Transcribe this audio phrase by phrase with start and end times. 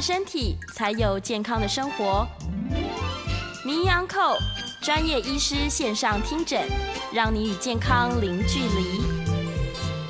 [0.00, 2.26] 身体，才有健康的生活。
[3.66, 4.38] 名医安扣
[4.80, 6.62] 专业医师线上听诊，
[7.12, 9.02] 让你与健康零距离。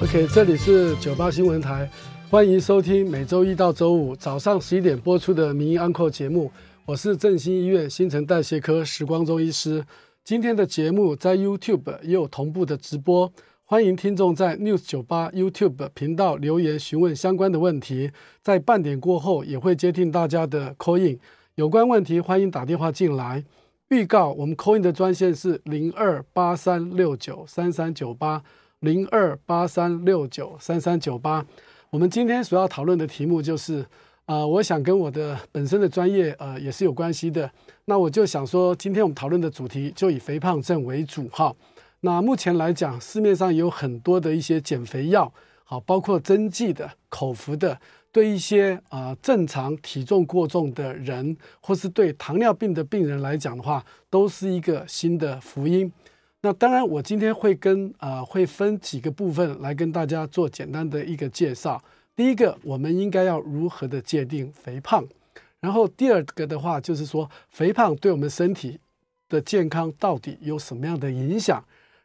[0.02, 1.90] OK，这里是九八新闻台，
[2.30, 6.52] 欢迎收听每周一到周五早上十一点播出的《名医安扣》节目。
[6.86, 9.84] 我是振兴医院新陈代谢科时光中医师。
[10.24, 13.32] 今天的节目在 YouTube 也有同步的直播，
[13.70, 18.10] 欢迎听众在 News 九八 YouTube 频道留言询问相关的问题。
[18.42, 21.16] 在半点过后也会接听大家的 call in，
[21.54, 23.44] 有关问题欢迎打电话进来。
[23.90, 28.42] 预告我们 call in 的专线是零二八三六九三三九八。
[28.80, 31.46] 零二八三六九三三九八，
[31.90, 33.86] 我们今天所要讨论的题目就是，
[34.26, 37.48] 呃，我想跟我的本身的专业呃也是有关系的。
[37.84, 41.54] 那我就想说，今天我们讨论的主题就以肥胖症为主哈。
[42.02, 45.32] 那目前来讲，市面上有很多的一些减肥药，
[45.64, 47.78] 好，包括针剂的、口服的，
[48.10, 55.92] 对一些啊、正常体重过重的人，或是对糖尿病的病人来讲的话，都是一个新的福音。
[56.40, 61.82] 那当然，我今天会跟啊、呃、会分几个部分来跟大家做简单的一个介绍。
[62.16, 65.06] 第一个，我们应该要如何的界定肥胖？
[65.60, 68.80] 然后第二个的话，就是说肥胖对我们身体
[69.28, 71.62] 的健康到底有什么样的影响？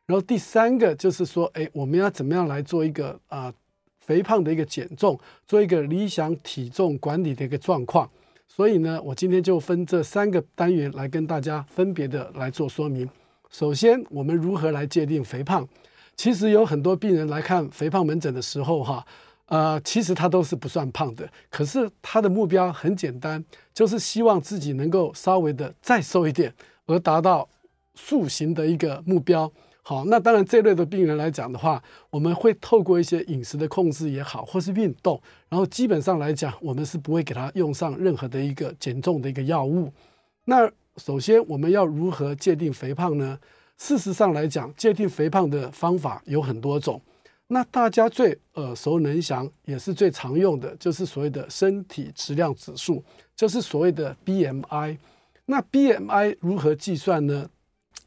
[0.08, 3.52] 然后第三个就是说，哎，我们要怎么样来做一个啊、
[4.00, 8.09] 肥胖的一个减重，做一个理想体重管理的一个状况。
[8.47, 13.09] 所以呢，我今天就分这三个单元来跟大家分别的来做说明。
[13.50, 15.68] 首先，我们如何来界定肥胖？
[16.16, 19.06] 其实有很多病人来看肥胖门诊的时候，哈，
[19.47, 23.44] 呃，其实他都是不算胖的，可是他的目标很简单，
[23.74, 26.53] 就是希望自己能够稍微的再瘦一点，
[26.85, 27.50] 而达到
[27.96, 29.51] 塑形的一个目标。
[29.88, 31.79] 好，那当然这类的病人来讲的话，
[32.09, 39.94] 我们会透过一些饮食的控制也好，或是运动，然后基本上来讲，我们是不会给他用上任何的一个减重的一个药物。
[40.45, 43.38] 那首先，我们要如何界定肥胖呢？
[43.78, 47.00] 事实上来讲，界定肥胖的方法有很多种。
[47.45, 53.03] 那大家最耳熟能详，也是最常用的，就是所谓的身体质量指数，
[53.35, 54.97] 就是所谓的 BMI。
[55.45, 57.47] 那 BMI 如何计算呢？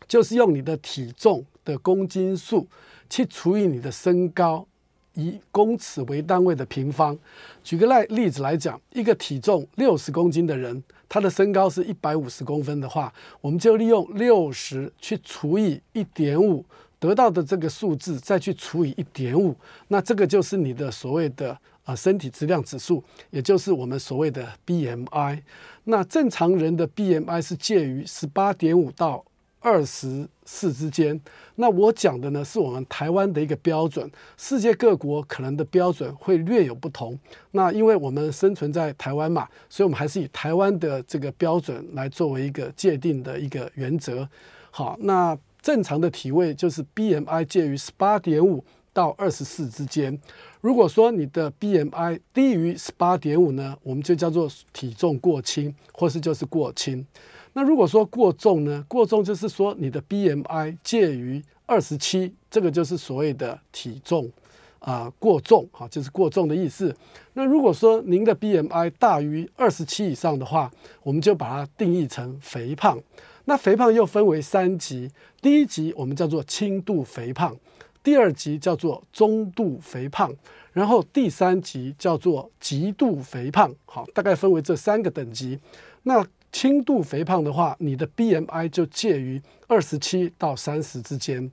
[0.06, 2.66] 就是用你的体重的公斤数
[3.10, 4.66] 去除以你的身高，
[5.12, 7.16] 以公尺为单位的平方。
[7.62, 10.82] 举个例例子来讲，一个体重六十公斤的人。
[11.10, 16.62] 他的身高是一百五十公分的话，我们就利用六十去除以一点五，
[16.98, 19.54] 得到的这个数字再去除以一点五，
[19.88, 25.40] 那这个就是你的所谓的啊身体质量指数，也就是我们所谓的 BMI。
[25.84, 29.24] 那正常人的 BMI 是介于十八点五到
[29.60, 31.20] 二十四之间，
[31.56, 37.18] 那我讲的呢是我们台湾的一个标准，世界各国可能的标准会略有不同。
[37.50, 44.28] 那因为我们生存在台湾嘛，所以我们还是以台湾的这个标准来作为一个界定的一个原则。
[44.70, 50.16] 好，那正常的体位就是 BMI 介于十八点五到二十四之间。
[50.60, 57.04] 如果说你的 BMI 低于十八点五呢，我们就叫做体重过轻，或是就是过轻。
[57.52, 58.84] 那如果说过重呢？
[58.86, 64.30] 过重就是说你的 BMI 介于二十七，这个就是所谓的体重
[64.78, 66.94] 啊、过重，哈，就是过重的意思。
[67.34, 70.70] 那如果说您的 BMI 大于二十七以上的话，
[71.02, 72.98] 我们就把它定义成肥胖。
[73.46, 75.10] 那肥胖又分为三级，
[75.40, 77.56] 第一级我们叫做轻度肥胖，
[78.02, 80.32] 第二级叫做中度肥胖，
[80.72, 83.74] 然后第三级叫做极度肥胖。
[83.86, 85.58] 好，大概分为这三个等级。
[86.04, 91.50] 那轻度肥胖的话，你的 BMI 就介于二十七到三十之间。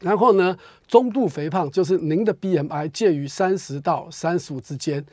[0.00, 0.56] 然后呢，
[0.88, 5.04] 中度肥胖就是您的 BMI 介于三十到三十五之间。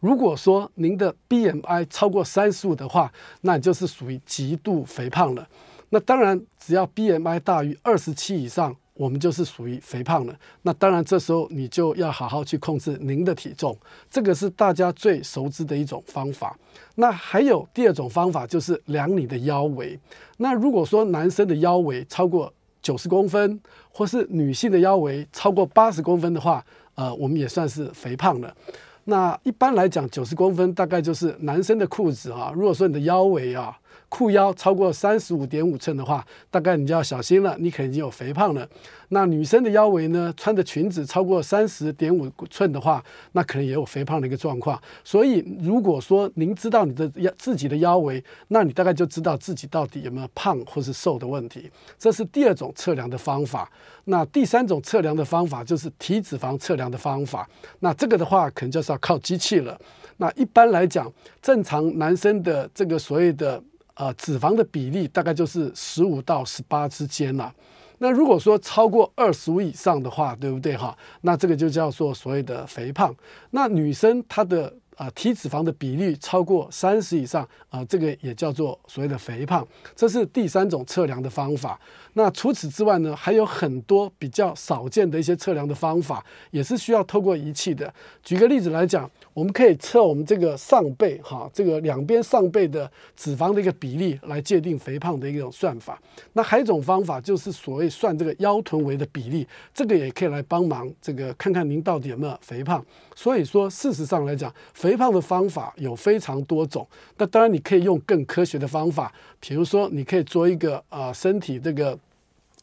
[0.00, 5.48] 如果说您的 BMI 超过三十五的话，那你就是属于极度肥胖了。
[5.90, 8.76] 那当然，只要 BMI 大于二十七以上。
[8.98, 13.78] 我们就是属于肥胖了，那当然这时候你就要好好去控制您的体重，
[14.10, 16.58] 这个是大家最熟知的一种方法。
[16.96, 19.96] 那还有第二种方法就是量你的腰围。
[20.38, 22.52] 那如果说男生的腰围超过
[22.82, 23.60] 九十公分，
[23.92, 26.64] 或是女性的腰围超过八十公分的话，
[26.96, 28.52] 呃，我们也算是肥胖了。
[29.04, 32.52] 那一般来讲，九十公分大概就是男生的裤子啊。
[32.52, 33.78] 如果说你的腰围啊，
[34.08, 38.66] 裤腰超过三十五点五寸的话，大概你就要小心了，你可能已经有肥胖了。
[39.10, 43.02] 那女生的腰围呢，穿的裙子超过三十点五寸的话，
[43.32, 44.80] 那可能也有肥胖的一个状况。
[45.04, 51.70] 所以，如果说您知道你的腰自己的腰围，那你大概就知道自己到底有没有胖或是瘦的问题。
[51.98, 53.70] 这是第二种测量的方法。
[54.04, 57.48] 那第三种测量的方法就是体脂肪测量的方法。
[57.80, 59.78] 那这个的话，可能就是要靠机器了。
[60.18, 61.10] 那一般来讲，
[61.40, 63.62] 正常男生的这个所谓的
[63.98, 67.54] 呃脂肪的比例，大概就是十五到十八之间了。
[67.98, 70.96] 那如果说超过二十五以上的话，对不对哈？
[71.20, 73.14] 那这个就叫做所谓的肥胖。
[73.50, 74.74] 那女生她的。
[74.98, 81.78] 啊，体脂肪的比例超过三十以上，啊，这个也叫做所谓的肥胖，这是第三种测量的方法。
[82.14, 87.94] 那除此之外呢，还有很多比较少见的一些测量的方法，也是需要透过仪器的。
[88.24, 95.96] 举个例子来讲，我们可以测我们这个上背，哈，这个两边上背的脂肪的一个比例来界定肥胖的一种算法。
[96.32, 102.84] 那还有一种方法就是所谓算这个腰臀围的比例，这个也可以来帮忙这个看看您到底有没有肥胖。
[103.14, 106.86] 所以说，事实上来讲，肥肥胖的方法有非常多种。
[107.18, 111.98] 那当然，你可以用更科学的方法，比如说，你可以做一个啊、呃、身体这个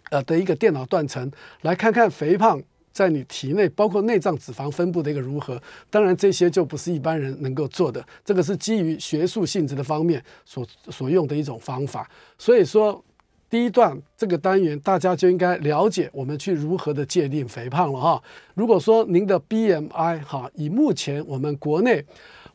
[0.09, 1.31] 呃的一个电脑断层，
[1.61, 2.59] 来看看肥胖
[2.91, 5.61] 在你体内包括内脏脂肪分布的一个如何。
[5.91, 12.09] 当然，这些就不是一般人能够做的，这个是基于学术性质的方面所所用的一种方法。
[12.39, 13.03] 所以说。
[13.55, 18.21] 第一段这个单元，大家就应该了解我们去如何的界定肥胖了哈。
[18.53, 22.03] 如果说您的 BMI 哈，以目前我们国内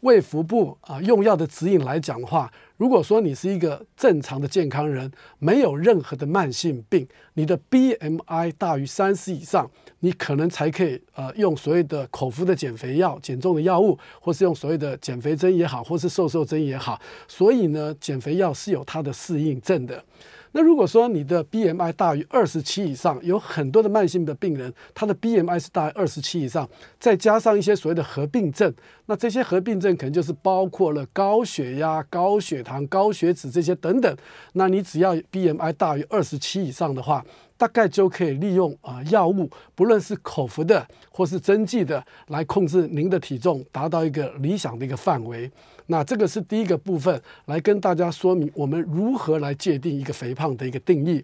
[0.01, 9.71] 卫福部啊用药的指引来讲的话，如果说你是一个正常的健康人，没有任何的慢性病，你的 BMI 大于三十以上，
[10.01, 17.01] 你可能才可以呃用所谓的口服的减肥药、减重的药物，或是用所谓的减肥针也好，或是瘦瘦针也好。
[17.27, 20.05] 所以呢，减肥药是有它的适应症的。
[20.53, 26.69] 那如果说你的 BMI 大于二十七以上，有很多的慢性的病人，他的 BMI 是大于二十七以上，
[26.99, 28.73] 再加上一些所谓的合并症，
[29.07, 34.17] 那这些合并症可能就是包括了高血压、高血糖、高血脂这些等等。
[34.55, 37.25] 那你只要 BMI 大于二十七以上的话，
[37.57, 45.51] 大概就可以利用啊药物，不论是口服的或是针剂的，来控制您的体重，达到一个理想的一个范围。
[45.91, 51.23] 那这个是第一个部分，来跟大家说明我们如何来界定一个肥胖的一个定义。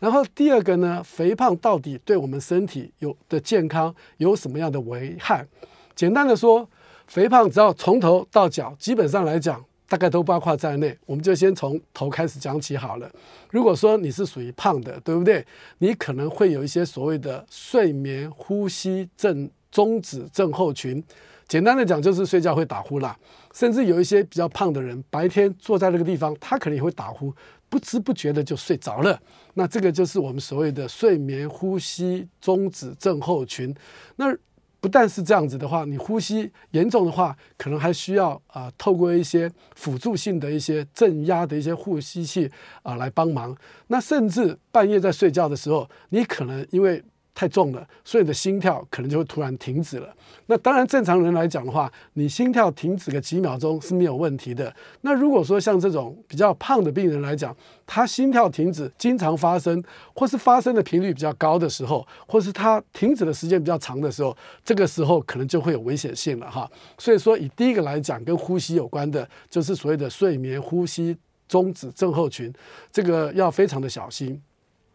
[0.00, 5.46] 然后第二个呢，肥胖到底对我们身体有的健康有什么样的危害？
[5.94, 6.66] 简单的说，
[7.06, 10.96] 肥胖只要从头到脚，基本上来讲，大概都包括在内。
[11.04, 13.10] 我们就先从头开始讲起好了。
[13.50, 15.44] 如果说你是属于胖的，对不对？
[15.80, 21.04] 你可能会有一些所谓的睡眠呼吸症中止症候群。
[21.48, 23.18] 简单的讲，就是睡觉会打呼啦，
[23.54, 27.34] 甚至有一些比较胖的人，白天坐在那个地方，他可能也会打呼，
[27.70, 29.18] 不知不觉的就睡着了。
[29.54, 33.74] 那这个就是我们所谓的睡眠呼吸中止症候群。
[34.16, 34.36] 那
[34.80, 42.48] 不但是这样子的话，你呼吸严重的话，可能还需要啊、透过一些辅助性的一些镇压的一些呼吸器
[42.82, 43.56] 啊、来帮忙。
[43.88, 47.02] 那甚至半夜在睡觉的时候，你可能因为
[47.38, 50.12] 太重了，所以你的心跳可能就会突然停止了。
[50.46, 54.74] 那当然，正常人来讲的话，你心跳停止个几秒钟是没有问题的。
[55.02, 59.80] 那如果说像这种比较胖的病人来讲，他心跳停止经常发生，
[60.16, 66.68] 或是发生的频率比较高的时候，或是他停止的时间比较长的时候，这个时候可能就会有危险性了哈。
[66.98, 71.16] 所以说，以第一个来讲，跟呼吸有关的，就是所谓的睡眠呼吸
[71.46, 72.52] 中止症候群，
[72.90, 74.42] 这个要非常的小心。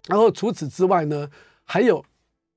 [0.07, 1.29] 然后除此之外呢，
[1.63, 2.03] 还有。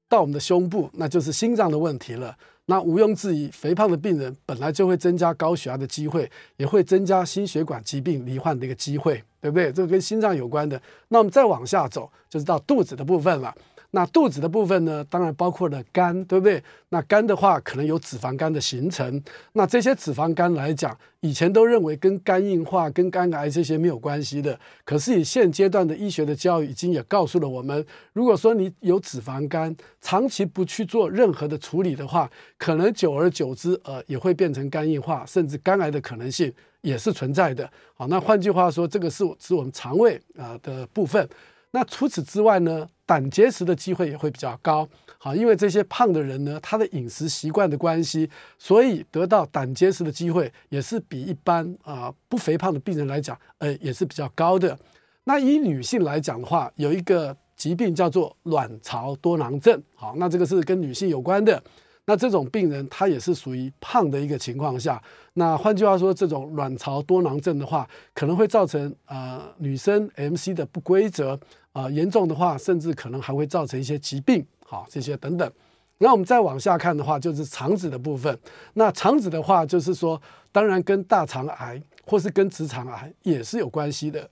[0.09, 2.37] 到我们的胸部，那就是心脏的问题了。
[2.67, 9.73] 那毋庸置疑，肥胖的病人本来就会增加高血压的机会，也会增加心血管疾病罹患的一个机会，对不对？
[9.73, 10.81] 这个跟心脏有关的。
[11.09, 13.55] 那我们再往下走，就是到肚子的部分了。
[13.93, 16.63] 那肚子的部分呢，当然包括了肝，对不对？
[16.91, 19.23] 那肝的话，可能有脂肪肝的形成。
[19.53, 24.59] 那这些脂肪肝来讲，以前都认为跟肝硬化、跟肝癌这些没有关系的。
[24.85, 36.53] 可是以现阶段的医学的教育，已经也告诉了我们，如果说你有脂肪肝，长期不去做任何的处理的话，可能久而久之，呃，也会变成肝硬化，甚至肝癌的可能性
[36.83, 37.69] 也是存在的。
[37.95, 41.29] 好，那换句话说，这个是是我们肠胃啊的部分。
[41.73, 54.79] 那除此之外呢，胆结石的机会也会比较高，好，因为这些胖的人呢，他的饮食习惯的关系，所以得到胆结石的机会也是比一般啊、不肥胖的病人来讲，呃，也是比较高的。
[55.25, 59.83] 那以女性来讲的话，有一个疾病叫做卵巢多囊症。
[59.95, 61.63] 好，那这个是跟女性有关的。
[62.07, 65.03] 那这种病人他也是属于胖的一个情况下。
[65.35, 71.39] 那换句话说，这种卵巢多囊症的话，可能会造成呃女生 MC 的不规则
[71.73, 74.47] 啊，严重的话，甚至可能还会造成一些疾病。
[74.65, 75.51] 好，这些等等。
[75.99, 78.39] 那我们再往下看的话，就是肠子的部分。
[78.75, 80.21] 那肠子的话，就是说，
[80.53, 84.29] 当然跟大肠癌或是跟直肠癌也是有关系的。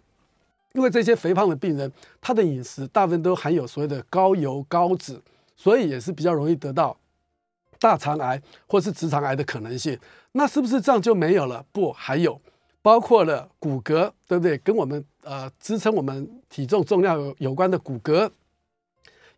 [0.74, 1.90] 因为这些肥胖的病人，
[2.20, 5.20] 他的饮食大部分都含有所谓的高油高脂，
[5.56, 6.96] 所以也是比较容易得到
[7.78, 9.98] 大肠癌或是直肠癌的可能性。
[10.32, 11.64] 那是不是这样就没有了？
[11.72, 12.40] 不，还有
[12.82, 14.58] 包括了骨骼，对不对？
[14.58, 18.30] 跟我们呃支撑我们体重重量有有关的骨骼。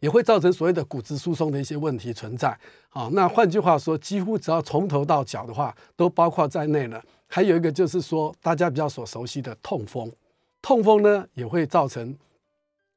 [0.00, 2.57] 也会造成所谓的骨质疏松的一些问题存在。
[2.90, 7.02] 好，那换句话说，几乎只要从头到脚的话，都包括在内了。
[7.26, 10.12] 还有一个就是说，大家比较所熟悉的痛风，
[10.61, 12.14] 痛风呢也会造成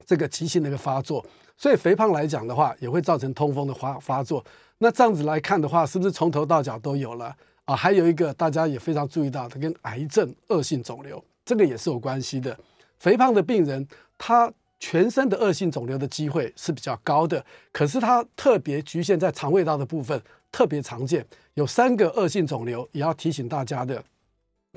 [0.06, 1.26] 这个急性的一个发作。
[1.56, 4.44] 所以肥胖来讲的话，也会造成痛风的发发作。
[4.80, 7.76] 那这样子来看的话，是不是从头到脚都有了啊？
[7.76, 12.58] 还有一个大家也非常注意到的，跟癌症、恶性肿瘤这个也是有关系的。
[12.98, 14.52] 肥胖的病人，他。
[14.82, 20.18] 全身的恶性肿瘤的机会是比较高的，可是它特别局限在肠胃道的部分，
[20.54, 21.28] 特别常见。
[21.56, 24.02] 有三个恶性肿瘤也要提醒大家的，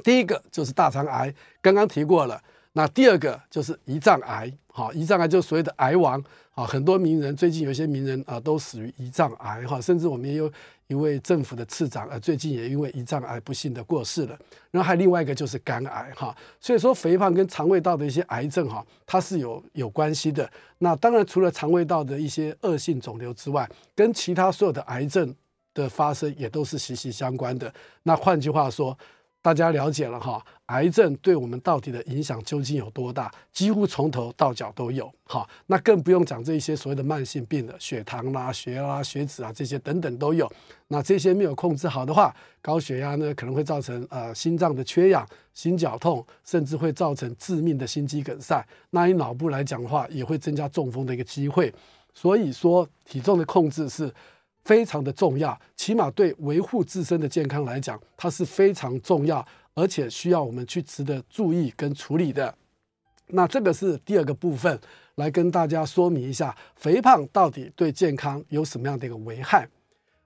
[0.02, 2.42] 第一个就是大肠癌，刚刚提过了。
[2.72, 6.18] 那第二个就是胰脏癌，好，胰脏癌就是所谓的癌王，
[6.54, 10.50] 啊，很多名人最近有一些名人啊都死于胰脏癌，哈，甚至我们也有
[10.86, 14.38] 一位政府的次长，呃，最近也因为胰脏癌不幸的过世了。
[14.70, 20.50] 然后还另外一个就是肝癌，哈，所以说肥胖跟肠胃道的一些癌症，哈，它是有有关系的。
[20.78, 25.34] 那当然除了肠胃道的一些恶性肿瘤之外，跟其他所有的癌症
[25.74, 27.70] 的发生也都是息息相关的。
[28.04, 28.96] 那换句话说。
[29.42, 33.28] 大家了解了哈，癌症对我们到底的影响究竟有多大？
[33.52, 35.12] 几乎从头到脚都有。
[35.24, 40.48] 哈，那更不用讲这些所谓的慢性病了，血糖啦、血压、血脂啊这些等等都有。
[40.86, 42.32] 那这些没有控制好的话，
[42.62, 48.64] 高血压呢可能会造成呃心脏的缺氧、心绞痛，甚至会造成致命的心肌梗塞。
[48.90, 51.74] 那以脑部来讲的话，也会增加中风的一个机会。
[52.14, 54.14] 所以说，体重的控制是。
[54.64, 62.54] 非常的重要，起码对维护自身的健康来讲，它是非常重要，而且需要我们去值得注意跟处理的。
[63.28, 64.78] 那这个是第二个部分，
[65.14, 69.66] 来跟大家说明一下，肥胖到底对健康有什么样的一个危害。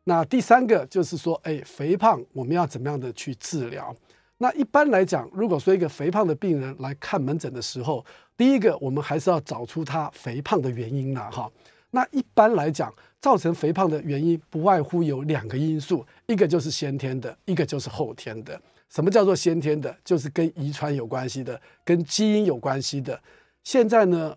[0.05, 3.95] 那第三个就是说，哎，肥胖我们要怎么样的去治疗？
[4.38, 8.05] 那一般来讲，如果说一个肥胖的病人来看门诊的时候，
[8.37, 11.50] 第一个我们还是要找出他肥胖的原因了哈。
[11.90, 12.93] 那一般来讲，
[13.26, 18.56] 造成肥胖的原因不外乎有两个因素，一个就是先天的，一个就是后天的。
[18.88, 19.92] 什么叫做先天的？
[20.04, 23.21] 就是跟遗传有关系的，跟基因有关系的。
[23.64, 24.37] 现在呢，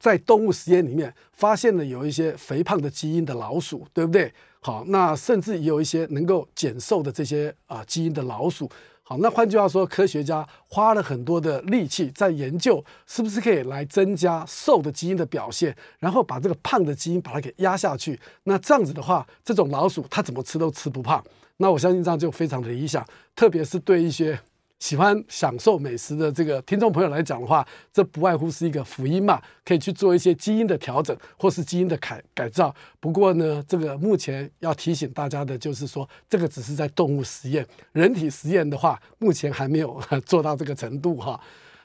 [0.00, 4.34] 在动物实验里面发现了有一些肥胖的基因的老鼠，对不对？
[4.58, 8.68] 好，那甚至有一些能够减瘦的这些啊基因的老鼠。
[9.08, 18.18] 好，那换句话说，科学家花了很多的力气在研究，是不是可以来增加瘦的基因的表现，然后把这个胖的基因把它给压下去。
[18.42, 21.22] 那这样子的话，这种老鼠它怎么吃都吃不胖。
[21.58, 24.36] 那我相信这样就非常的理想，特别是对一些。
[24.78, 32.74] 喜欢享受美食的这个听众朋友来讲的话，这不外乎是一个福音嘛，可以去做一些基因的调整或是基因的改改造。
[33.00, 41.40] 不过呢，这个目前要提醒大家的就是说，这个只是在动物实验，人体实验的话，目前还没有做到这个程度哈。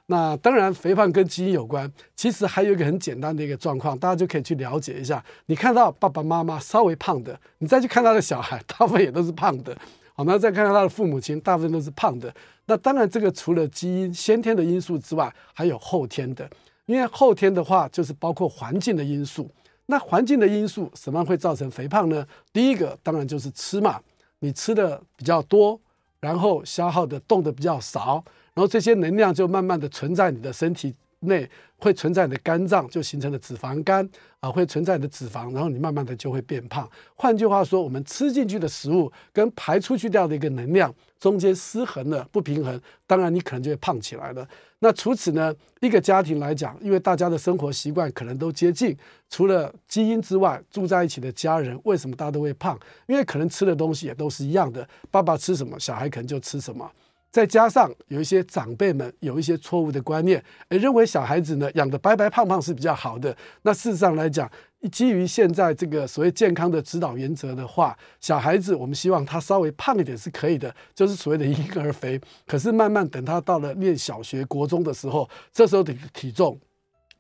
[0.08, 5.24] 那当然，肥胖跟基因有关，其实还有一个很简单的一个状况，大家就可以去了解一下。
[5.46, 9.78] 你看到爸爸妈妈稍微胖的，你再去看他的小孩，大部分也都是胖的。
[10.14, 12.34] 好，那再看看他的父母亲，大部分都是胖的。
[12.66, 16.50] 那当然，这个除了基因先天的因素之外，还有后天的。
[16.86, 19.50] 因为后天的话，就是包括环境的因素。
[19.86, 22.26] 那环境的因素什么会造成肥胖呢？
[22.54, 24.00] 第一个当然就是吃嘛，
[24.40, 25.80] 你吃的比较多，
[26.20, 34.08] 然后消耗的动的比较少，然后这些能量就慢慢的存在你的身体内，会存在你的肝脏，就形成了脂肪肝
[34.40, 36.90] 啊，会存在你的脂肪，然后你慢慢的就会变胖。
[37.16, 40.94] 换句话说，我们吃进去的食物跟排出去掉的一个能量。
[41.20, 44.48] 中间失衡了，不平衡，当然你可能就会胖起来了。
[44.80, 48.98] 那除此呢，一个家庭来讲，因为大家的生活习惯可能都接近，
[49.30, 52.76] 除了基因之外，住在一起的家人，为什么大家都会胖？
[53.06, 56.92] 因为可能吃的东西也都是一样的，爸爸吃什么，小孩可能就吃什么。
[57.32, 63.36] 再加上有一些长辈们有一些错误的观念，诶，认为小孩子呢养得白白胖胖是比较好的。
[63.62, 64.52] 那事实上来讲，
[64.92, 72.20] 基于现在这个所谓健康的指导原则的话，小孩子我们希望他稍微胖一点是可以的，就是所谓的婴儿肥。
[72.46, 76.60] 可是慢慢等他到了念小学、国中的时候，这时候的体重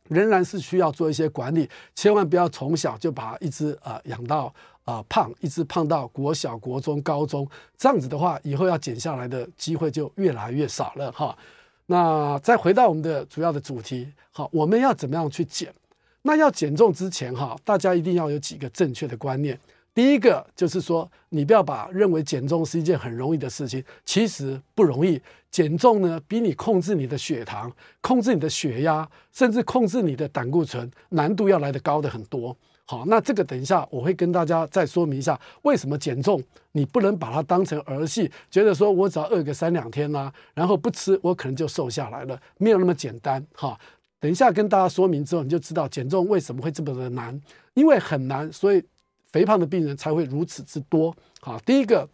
[0.09, 4.53] 仍然是需要做一些管理，千万不要从小就把一只呃养到
[4.83, 7.47] 啊胖，一直胖到国小、国中、高中，
[7.77, 11.37] 这样子的话，以后要减下来的机会就越来越少了哈。
[11.85, 15.73] 那再回到我们的主要的主题，好，我们要怎么样去减？
[16.21, 19.59] 那要减重之前哈，大家一定要有几个正确的观念。
[19.93, 25.21] 第一个就是说，你不要把认为减重是一件很容易的事情，其实不容易。
[25.49, 27.69] 减重呢，比你控制你的血糖、
[27.99, 32.55] 控制你的血压，甚至控制你的胆固醇，难度要来得高的很多。
[32.85, 36.41] 好，那这个等一下我会跟大家再说明一下，为什么减重
[36.73, 43.45] 你不能把它当成儿戏，觉得说我只要饿个三两天啦、然后不吃，我可能就瘦下来了，没有那么简单。
[43.53, 43.79] 哈，
[44.19, 47.39] 等一下跟大家说明之后，你就知道减重为什么会这么的难，
[47.73, 48.83] 因为很难，所以。
[49.31, 51.15] 肥胖的病人才会如此之多。
[51.39, 52.05] 好，第一个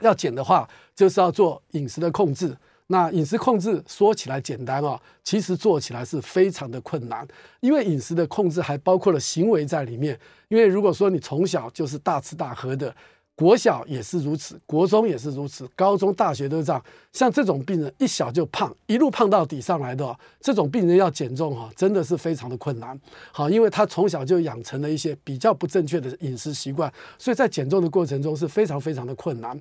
[0.00, 2.52] 要减的话，就是要做饮食的控制。
[2.88, 7.26] 那饮食控制说起来简单哦，其实做起来是非常的困难，
[7.60, 10.18] 因为饮食的控制还包括了行为在里面。
[10.48, 12.94] 因为如果说你从小就是大吃大喝的。
[13.38, 16.84] 国小也是如此，国中也是如此，高中、大学都是这样。
[17.12, 23.00] 像这种病人一小就胖，一路胖到底上来的这种病人要减重哈，真的是非常的困难。
[23.30, 29.56] 好，因为他从小就养成了一些比较不正确的饮食习惯，所以在减重的过程中是非常非常的困难。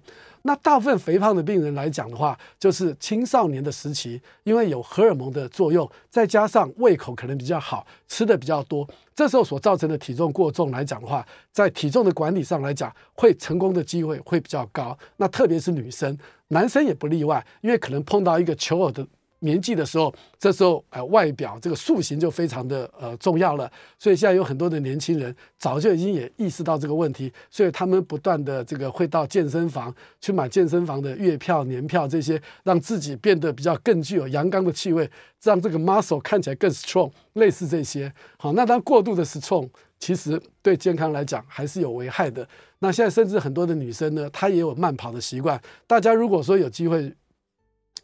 [0.47, 14.97] 那大部分肥胖的病人来讲的话，就是青少年的时期，因为有荷尔蒙的作用，再加上胃口可能比较好，吃的比较多，这时候所造成的体重过重来讲的话，在体重的管理上来讲，会成功的机会会比较高。
[15.17, 19.05] 那特别是女生，男生也不例外，因为可能碰到一个求偶的。
[19.39, 35.09] 年纪的时候，这时候呃外表这个塑形就非常的呃重要了，所以现在有很多的年轻人早就已经也意识到这个问题，所以他们不断的这个会到健身房去买健身房的月票、年票这些，让自己变得比较更具有阳刚的气味，
[35.43, 38.11] 让这个 muscle 看起来更 strong，类似这些。
[38.37, 42.47] 好，那当过度的 strong，其实对健康来讲还是有危害的。
[42.79, 45.61] 那现在甚至很多的女生呢，她也有慢跑的习惯。
[45.85, 47.13] 大家如果说有机会。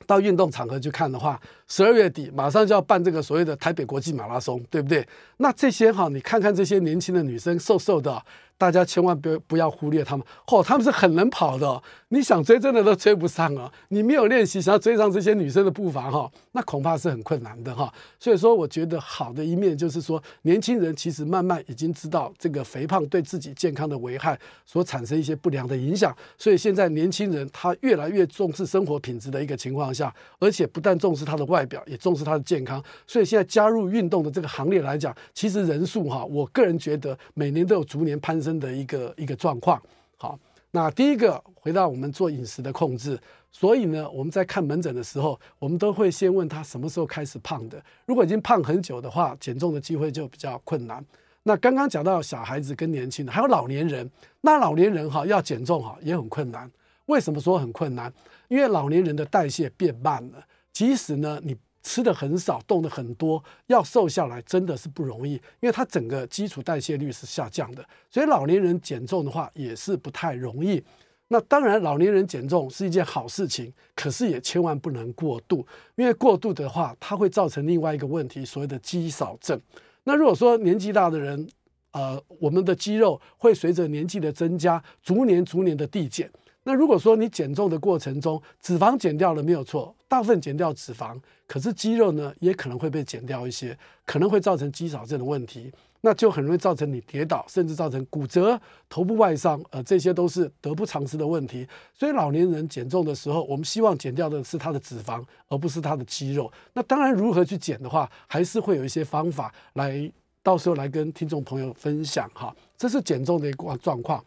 [0.05, 5.07] 到运动场合去看的话，十二月底马上就要办这个所谓的台北国际马拉松，对不对？
[5.37, 8.23] 那这些哈，你看看这些年轻的女生，瘦瘦的。
[8.63, 13.69] 大家千万不要不要忽略他们，哦，他们是很能跑的，你想追真的都追不上啊！
[13.89, 17.93] 你没有练习，想要追上这些女生的步伐哈，那恐怕是很困难的哈。
[18.17, 26.15] 所以说，我觉得好的一面就是说，年轻人其实慢慢已经知道这个肥胖对自己健康的危害，所产生一些不良的影响。
[26.37, 32.81] 所以现在年轻人他越来越重视生活品质的一个情况下，而且不但重视他的外表，也重视他的健康。
[33.05, 38.52] 所以现在加入运动的这个行列来讲，其实人数哈，我个人觉得每年都有逐年攀升。
[38.59, 39.81] 的一个一个状况，
[40.17, 40.39] 好，
[40.71, 43.19] 那第一个回到我们做饮食的控制，
[43.51, 47.83] 所以呢，我们在看门诊的时候，我们都会先问他什么时候开始胖的。
[48.05, 51.03] 如果已经胖很久的话，减重的机会就比较困难。
[51.43, 54.09] 那刚刚讲到小孩子跟年轻人，还有老年人，
[54.41, 56.69] 那老年人哈要减重哈也很困难。
[57.07, 58.11] 为什么说很困难？
[58.47, 61.55] 因为老年人的代谢变慢了，即使呢你。
[61.83, 70.81] 吃的很少，动的很多，要瘦下来真的是不容易，因为他整个基础代谢率是下降的，所以老年人减重的话也是不太容易。
[71.27, 75.65] 那当然，老年人减重是一件好事情，可是也千万不能过度，
[75.95, 79.59] 因为过度的话，它会造成另外一个问题，所谓的肌少症。
[80.03, 81.47] 那如果说年纪大的人，
[81.91, 86.29] 呃，我们的肌肉会随着年纪的增加，逐年逐年的递减。
[86.65, 101.67] 那如果说你减重的过程中，脂肪减掉了没有错，大部分减掉脂肪，可是肌肉呢也可能会被减掉一些，可能会造成肌少症的问题，那就很容易造成你跌倒，甚至造成骨折、头部外伤，呃，这些都是得不偿失的问题。
[101.93, 106.49] 所以老年人减重的时候，我们希望减掉的是他的脂肪，而不是他的肌肉。
[106.71, 110.09] 那当然，如何去减的话，还是会有一些方法来，
[110.41, 112.55] 到时候来跟听众朋友分享哈。
[112.77, 114.23] 这是减重的一个状况。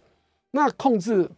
[0.51, 1.31] 那控制。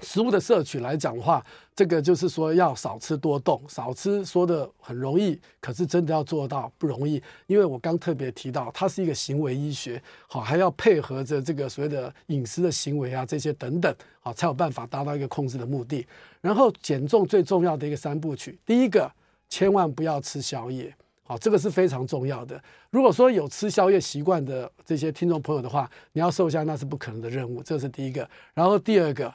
[0.00, 7.22] 食物的摄取来讲的话，这个就是说要少吃多动，少吃说的很容易，可是真的要做到不容易。
[7.46, 16.04] 因为我刚特别提到，它是一个行为医学，好，还要配合着这个所谓的饮食的行为啊，这些等等，好，才有办法达到一个控制的目的。
[16.40, 19.10] 然后减重最重要的一个三部曲，第一个
[19.48, 22.60] 千万不要吃宵夜，好，这个是非常重要的。
[22.90, 28.28] 如果说有吃宵夜习惯的这些听众朋友的话，你要瘦下那是不可能的任务，这是第一个。
[28.54, 29.32] 然后第二个。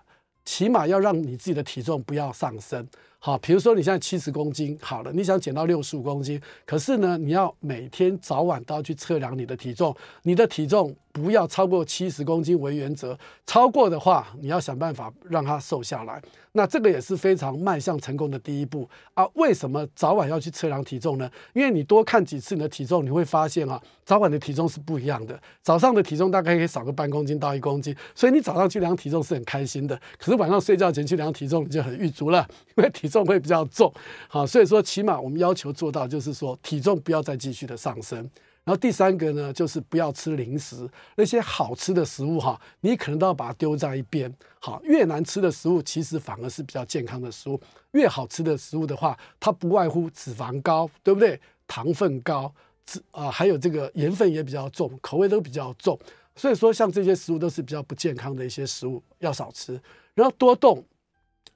[0.52, 2.86] 起码要让你自己的体重不要上升，
[3.22, 16.22] 好，比如说你现在七十公斤，好了，你想减到六十五公斤，可是呢，你要每天早晚都要去测量你的体重，你的体重不要超过七十公斤为原则，超过的话，你要想办法让它瘦下来。
[16.54, 19.24] 那这个也是非常迈向成功的第一步啊！
[19.36, 21.30] 为什么早晚要去测量体重呢？
[21.54, 25.40] 因为你多看几次你的体重，你会发现啊，早晚的体重是不一样的。
[25.62, 29.96] 早上的体重大概可以少个半公斤到一公斤，所以你早上去量体重是很开心的。
[30.18, 32.44] 可是晚上睡觉前去量体重，你就很郁足了，
[32.76, 33.92] 因为体重会比较重。
[34.28, 38.20] 好，所以说起码我们要求做到，就是说体重不要再继续的上升。
[38.66, 44.32] 然后第三个呢，就是不要吃零食，那些好吃的食物哈，你可能都要把它丢在一边。
[44.60, 47.60] 好，越难吃的食物其实反而是比较健康的食物，
[47.94, 51.40] 越好吃的食物的话，它不外乎脂肪高，对不对？
[51.66, 52.54] 糖分高，
[52.86, 55.98] 脂啊，还有这个盐分也比较重，口味都比较重。
[56.36, 59.82] 所以说，像这些食物都是比较不健康的一些食物，要少吃。
[60.14, 60.84] 然后多动，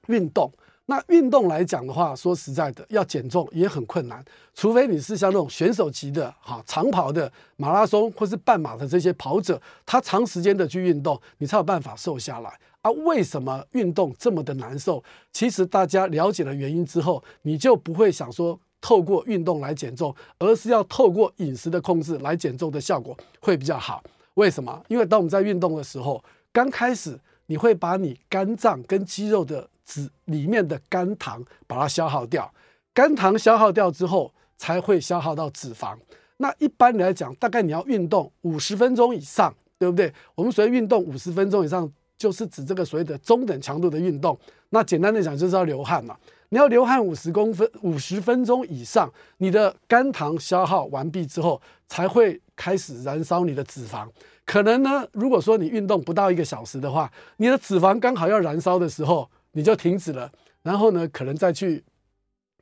[0.08, 0.50] 运动。
[0.86, 4.22] 那运动来讲的话，说实在的，要减重也很困难，
[4.54, 12.50] 除非你是像那种选手级的哈长跑的马拉松或是半马的这些跑者，他长时间的去运动，你才有办法瘦下来
[12.82, 12.90] 啊。
[12.90, 15.02] 为什么运动这么的难受？
[15.32, 24.04] 其实大家了解了原因之后，你就不会想说透过运动来减重，而是要透过饮食的控制来减重的效果会比较好。
[24.34, 24.84] 为什么？
[24.88, 32.52] 因为当我们在运动的时候，刚开始你会把你肝脏跟肌肉的脂里面的肝糖把它消耗掉，
[32.92, 35.96] 肝糖消耗掉之后，才会消耗到脂肪。
[36.38, 40.12] 那一般来讲，大概你要运动五十分钟以上，对不对？
[40.34, 44.36] 我们所谓运动五十分钟以上，就是指这个所谓的中等强度的运动。
[44.70, 46.16] 那简单的讲，就是要流汗嘛。
[46.48, 54.08] 你要流汗五十公分、五十分钟以上，你的肝糖消耗完毕之后，才会开始燃烧你的脂肪。
[54.44, 59.30] 可能呢，如果说你运动不到一个小时的话，你的脂肪刚好要燃烧的时候。
[59.54, 60.30] 你就停止了，
[60.62, 61.82] 然后呢，可能再去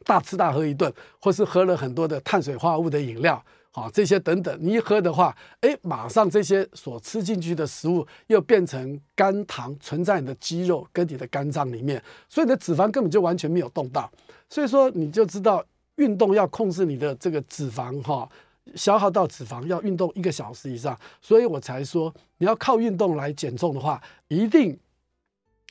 [0.04, 14.10] 大吃大喝一顿，或是喝了很多的碳水化合物的饮料，好，这些等等，你一喝的话，哎，马上这些所吃进去的食物又变成肝糖存在你的肌肉跟你的肝脏里面，所以你的脂肪根本就完全没有动到，
[14.48, 15.64] 所以说你就知道
[15.96, 18.28] 运动要控制你的这个脂肪哈，
[18.74, 24.78] 消耗到脂肪要运动一个小时以上，所以我才说你要靠运动来减重的话，一定。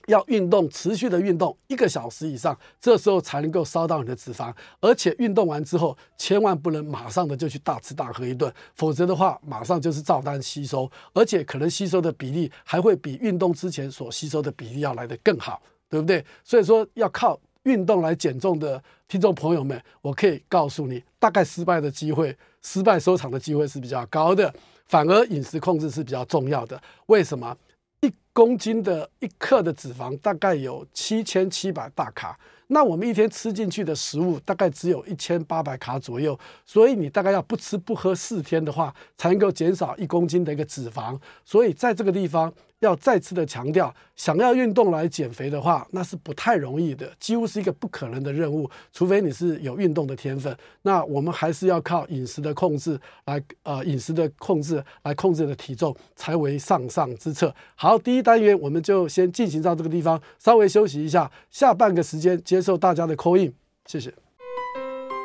[0.08, 4.54] 要运动，持续的运动一个小时以上，这时候才能够烧到你的脂肪。
[4.80, 16.24] 而且运动完之后，千万不能马上的就去大吃大喝一顿，否则的话，马上就是照单吸收，而且可能吸收的比例还会比运动之前所吸收的比例要来得更好，对不对？
[16.44, 24.54] 所以说，要靠运动来减重的听众朋友们，我可以告诉你，大概失败的机会、失败收场的机会是比较高的，
[24.88, 26.82] 反而饮食控制是比较重要的。
[27.08, 27.56] 为什么？
[28.02, 32.38] 一公斤的一克的脂肪大概有七千七百大卡，
[32.68, 41.20] 那我们一天吃进去的食物大概只有一千八百卡左右，所以你大概要不吃不喝四天的话，才能够减少一公斤的一个脂肪。
[41.46, 42.54] 所以在这个地方。
[42.82, 48.70] 要再次的强调，想要运动来减肥的话，那是不太容易的，几乎是一个不可能的任务。
[48.92, 57.54] 除非你是有运动的天分，那我们还是要靠饮食的控制来，呃，饮食的控制来控制的体重才为上上之策。
[57.76, 63.54] 好，第一单元我们就先进行到这个地方，稍微休息一下，下半个时间接受大家的 call in，
[63.86, 64.12] 谢谢。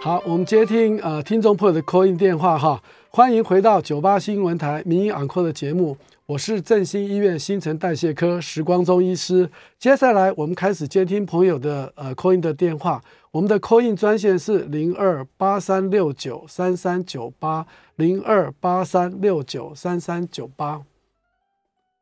[0.02, 5.96] 好，我们接听呃听众朋友的 call in 电话哈，欢迎回到九八新闻台名医昂扣的节目。
[6.26, 9.48] 我是振兴医院新陈代谢科时光中医师。
[9.78, 13.00] 接下来我们开始接听朋友的呃 call in 的电话。
[13.30, 20.82] 我们的 call in 专线是零二八三六九三三九八零二八三六九三三九八。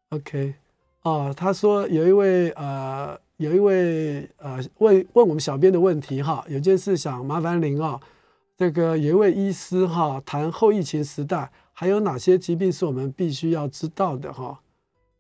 [0.08, 0.54] OK，
[1.02, 8.00] 啊，他说有一位呃有一位呃问问我们小编的问题哈，有件事想麻烦您啊，
[8.56, 11.50] 这个有一位医师哈谈后疫情时代。
[11.74, 14.58] 还有哪些疾病是我们必须要知道的哈？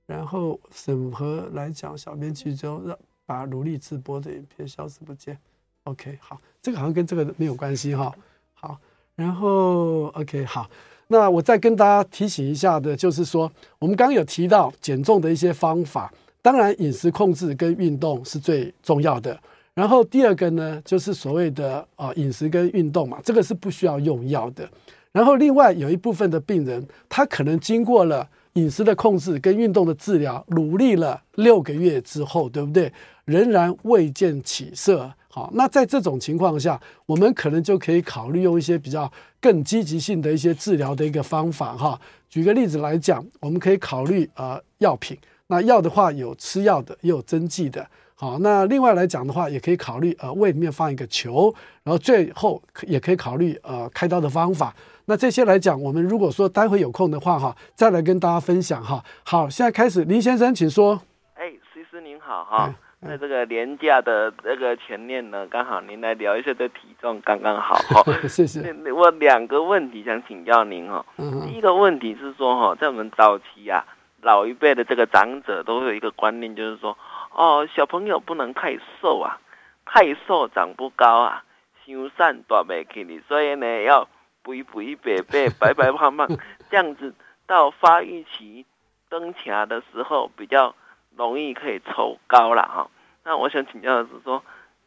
[0.06, 5.36] 然后审核来讲，小编剧中让把努力直播的影片消失不见。
[5.84, 8.12] OK，好，这个好像跟这个没有关系哈。
[8.52, 8.78] 好，
[9.16, 10.70] 然后 OK，好，
[11.08, 19.38] 那我再跟大家提醒一下的，就是说我们刚刚有提到减重的一些方法，当然饮食控制跟运动是最重要的。
[19.74, 24.70] 然后第二个呢，就是所谓的啊饮食跟运动嘛，这个是不需要用药的。
[25.14, 32.92] 然后，另外有一部分的病人，他可能经过了饮食的控制跟运动的治疗，努力了六个月之后，对不对？
[33.24, 35.08] 仍然未见起色。
[35.28, 41.76] 好，那在这种情况下，我们可能就可以考虑用一些比较更积极性的一些治疗的一个方法。
[41.76, 45.16] 哈，举个例子来讲，我们可以考虑呃药品。
[45.46, 47.86] 那药的话有吃药的，也有针剂的。
[48.16, 54.74] 好，那另外来讲的话，也可以考虑呃胃里面放一个球，然后最后也可以考虑呃开刀的方法。
[55.06, 59.02] 那这些来讲，我们如果说待会有空的话哈，再来跟大家分享哈。
[59.24, 61.00] 好，现在开始，林先生请说。
[61.34, 62.74] 哎，徐师您好哈。
[63.00, 68.02] 那这个年假的这个前面呢，刚好您来聊一下这体重刚刚好哈。
[68.26, 68.74] 谢谢。
[68.94, 71.04] 我两个问题想请教您哈。
[71.16, 73.84] 第一个问题是说哈，在我们早期啊，
[74.22, 76.96] 老一辈的这个长者都会有一个观念，就是说。
[77.36, 79.38] 哦，小朋友不能太瘦啊，
[79.84, 81.42] 太瘦长不高啊，
[81.84, 84.08] 修善短没给你，所以呢要
[84.44, 86.28] 肥肥白白白白胖胖，
[86.70, 87.14] 这样子
[87.46, 88.64] 到发育期
[89.08, 90.74] 登前的时候比较
[91.16, 92.88] 容易可以抽高了哈。
[93.24, 94.42] 那我想请教的是说，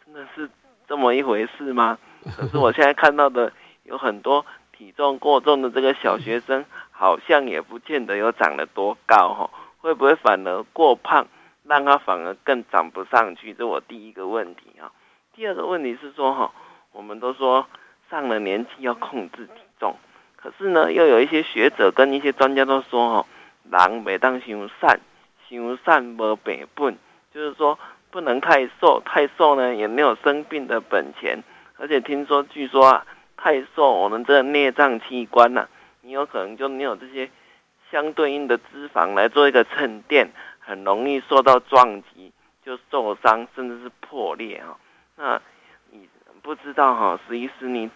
[0.05, 0.49] 真的是
[0.87, 1.97] 这么一回事吗？
[2.35, 3.51] 可是我现在看到的
[3.83, 11.27] 有很多体重过重的这个小学生，好像也不见得有长得多高哈，会不会反而过胖？
[11.63, 14.89] 让他反而更长不上去，这我第一个问题啊。
[15.35, 16.53] 第二个问题是说哈，
[16.93, 17.67] 我们都说
[18.09, 19.95] 上了年纪要控制体重，
[20.35, 23.25] 可是呢，又有一些学者跟一些专家都说哦，
[23.71, 24.87] 人每当伤瘦，
[25.49, 26.97] 伤瘦没病本，
[27.33, 27.77] 就是说
[28.11, 31.43] 不能太瘦，太瘦呢也没有生病的本钱。
[31.77, 35.69] 而且听说，据说啊，太瘦，我们这个内脏器官呐、啊，
[36.01, 37.29] 你有可能就没有这些
[37.91, 40.31] 相对应的脂肪来做一个沉淀。
[40.59, 42.33] 很容易受到撞击，
[42.65, 44.77] 就受伤，甚至是破裂哈。
[45.15, 45.41] 那
[46.47, 47.89] 不知道哈，石医师你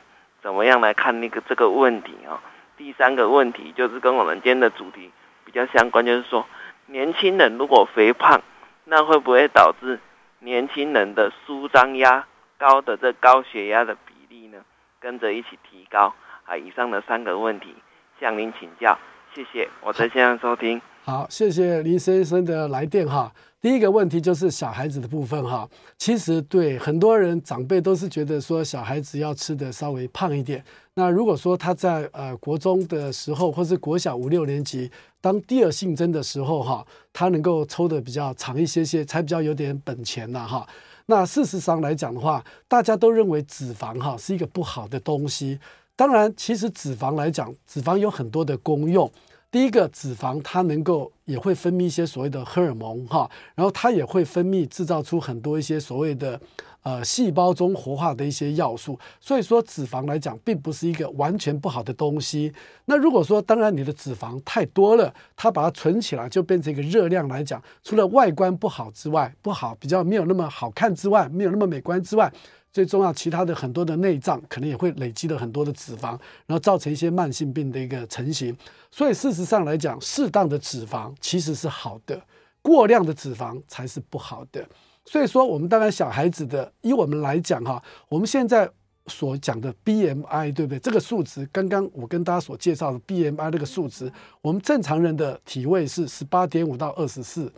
[0.43, 2.43] 怎么样来看那个这个问题啊？
[2.75, 5.09] 第三个问题就是跟我们今天的主题
[5.45, 6.45] 比较相关，就是说
[6.87, 8.41] 年轻人如果肥胖，
[8.83, 9.97] 那会不会导致
[10.39, 14.57] 年轻人的舒张压高的这高血压的比例呢，
[14.99, 16.13] 跟着一起提高？
[16.43, 17.73] 啊，以上的三个问题
[18.19, 18.99] 向您请教，
[19.33, 20.81] 谢谢，我在线上收听。
[21.05, 23.31] 好，谢谢林先生的来电哈。
[23.61, 25.69] 第一个问题就是小孩子的部分哈。
[25.99, 30.63] 其实对很多人长辈都是觉得说小孩子要吃得稍微胖一点。
[30.95, 34.89] 那如果说他在呃国中的时候，或是国小五六年级
[35.21, 40.67] 当第二性征的时候哈，他能够抽得比较长一些些，才比较有点本钱呐哈。
[41.05, 45.59] 那事实上来讲的话，大家都认为脂肪哈是一个不好的东西。
[45.95, 49.11] 当然，其实脂肪来讲，脂肪有很多的功用。
[49.51, 56.39] 第一个脂肪，它能够也会分泌一些所谓的荷尔蒙哈，然后它也会分泌制造出很多一些所谓的
[56.83, 62.53] 呃细胞中活化的一些要素，所以说脂肪来讲并不是一个完全不好的东西。
[62.85, 72.31] 那如果说当然你的脂肪太多了，它把它存起来就变成一个热量来讲，除了外观不好之外，不好比较没有那么好看之外，没有那么美观之外。
[72.71, 76.11] 最重要，其他的很多的内脏可能也会累积了很多的脂肪，
[76.45, 78.55] 然后造成一些慢性病的一个成型。
[78.89, 82.21] 所以事实上来讲，适当的脂肪其实是好的，
[82.61, 84.65] 过量的脂肪才是不好的。
[85.03, 88.69] 所以说，我们当然小孩子的，以我们来讲哈，我们现在
[89.07, 90.79] 所讲的 BMI 对不对？
[90.79, 94.09] 这个数值，刚刚我跟大家所介绍的 BMI 这个数值，
[94.41, 97.51] 我们正常人的体位是十八点五到二十四，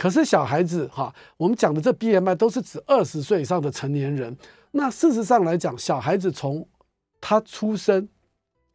[0.00, 4.34] 可是小孩子哈，我们讲的这 BMI 都是指二十岁以上的成年人。
[4.70, 6.66] 那事实上来讲，小孩子从
[7.20, 8.08] 他出生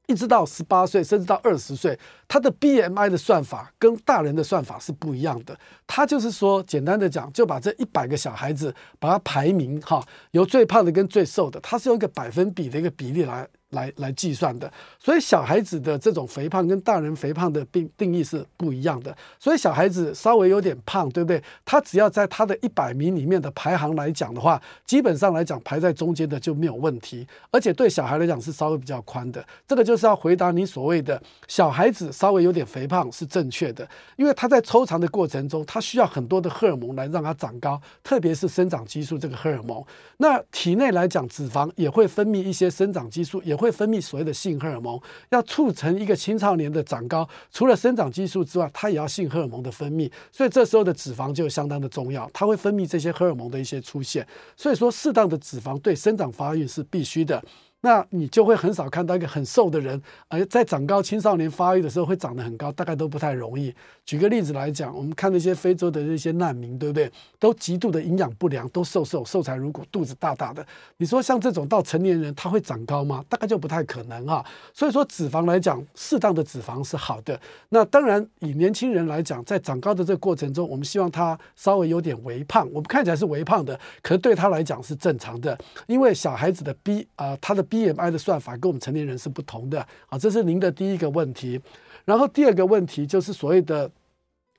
[0.06, 5.58] 一直到十八岁，甚至到二十岁，他的 BMI 的算法跟大人的算法是不一样的。
[5.88, 13.48] 他就是说，简单的讲，就把这一百个小孩子，把它排名哈，由最胖的跟最瘦的，它是用一个百分比的一个比例来。
[13.76, 19.16] 来来计算的，所以小孩子的这种肥胖跟大人肥胖的定定义是不一样的。
[19.38, 21.44] 所以小孩子稍微有点胖，对不对？
[21.64, 29.46] 他只要在他的一百名里面的排行来讲的话，基本上来讲排在中间的就没有问题，而且对小孩来讲是稍微比较宽的。
[29.68, 33.86] 这个就是要回答你所谓的小孩子稍微有点肥胖是正确的，
[34.16, 39.84] 因为他在抽长的过程中，他需要很多的荷尔蒙来让他长高，特别是生长激素这个荷尔蒙。
[40.16, 43.65] 那体内来讲，脂肪也会分泌一些生长激素，也会。
[43.66, 45.02] 会分泌所谓的性荷尔蒙，
[45.32, 54.26] 要促成一个青少年的长高，除了生长激素之外，它也要性荷尔蒙的分泌，所以这时候的脂肪就相当的重要，它会分泌这些荷尔蒙的一些出现，
[54.56, 57.44] 所以说适当的脂肪对生长发育是必须的。
[57.86, 63.72] 那你就会很少看到一个很瘦的人，而在长高青少年发育的时候会长得很高，大概都不太容易。
[64.04, 67.12] 举个例子来讲，我们看那些非洲的那些难民，对不对？
[67.38, 70.66] 都极度的营养不良，都瘦瘦瘦柴如骨，肚子大大的。
[70.98, 73.24] 你说像这种到成年人他会长高吗？
[73.30, 74.44] 大概就不太可能啊。
[74.74, 77.40] 所以说脂肪来讲，适当的脂肪是好的。
[77.70, 82.68] 那当然以年轻人来讲，在长高的这个过程中，我们希望他稍微有点微胖。
[82.70, 91.60] 我们看起来是微胖的，可是对他来讲是正常的，因为小孩子的 B 啊、他的 B BMI 的算法跟我们成年人是不同的啊，这是您的第一个问题。
[92.06, 93.90] 然后第二个问题就是所谓的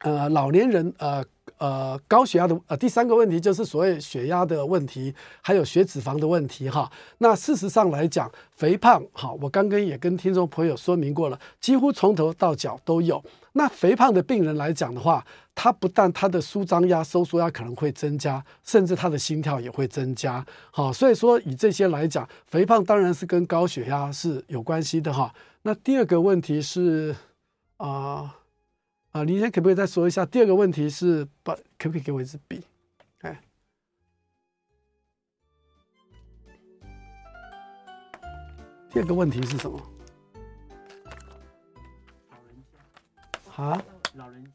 [0.01, 1.25] 呃老年人呃。
[1.59, 6.91] 呃，高血压的呃，第三个问题就是所谓血压的问题，还有血脂肪的问题哈。
[7.19, 13.25] 那事实上来讲，肥胖哈，我刚刚也跟听众朋友说明过了，几乎从头到脚都有。
[13.53, 20.45] 那肥胖的病人来讲的话，他不但他的舒张压、收缩压可能会增加，甚至他的心跳也会增加。
[20.71, 25.33] 好，所以说以这些来讲，肥胖当然是跟高血压是有关系的哈。
[25.63, 27.17] 那第二个问题是
[27.79, 28.35] 啊。
[29.17, 30.27] 啊，你先可不可以再说一下？
[30.27, 32.63] 第二个问题是，把可不可以给我一支笔？
[33.23, 33.41] 哎，
[38.91, 39.81] 第二个问题是什么？
[42.29, 43.63] 老人家。
[43.63, 43.83] 啊？
[44.17, 44.51] 老人家。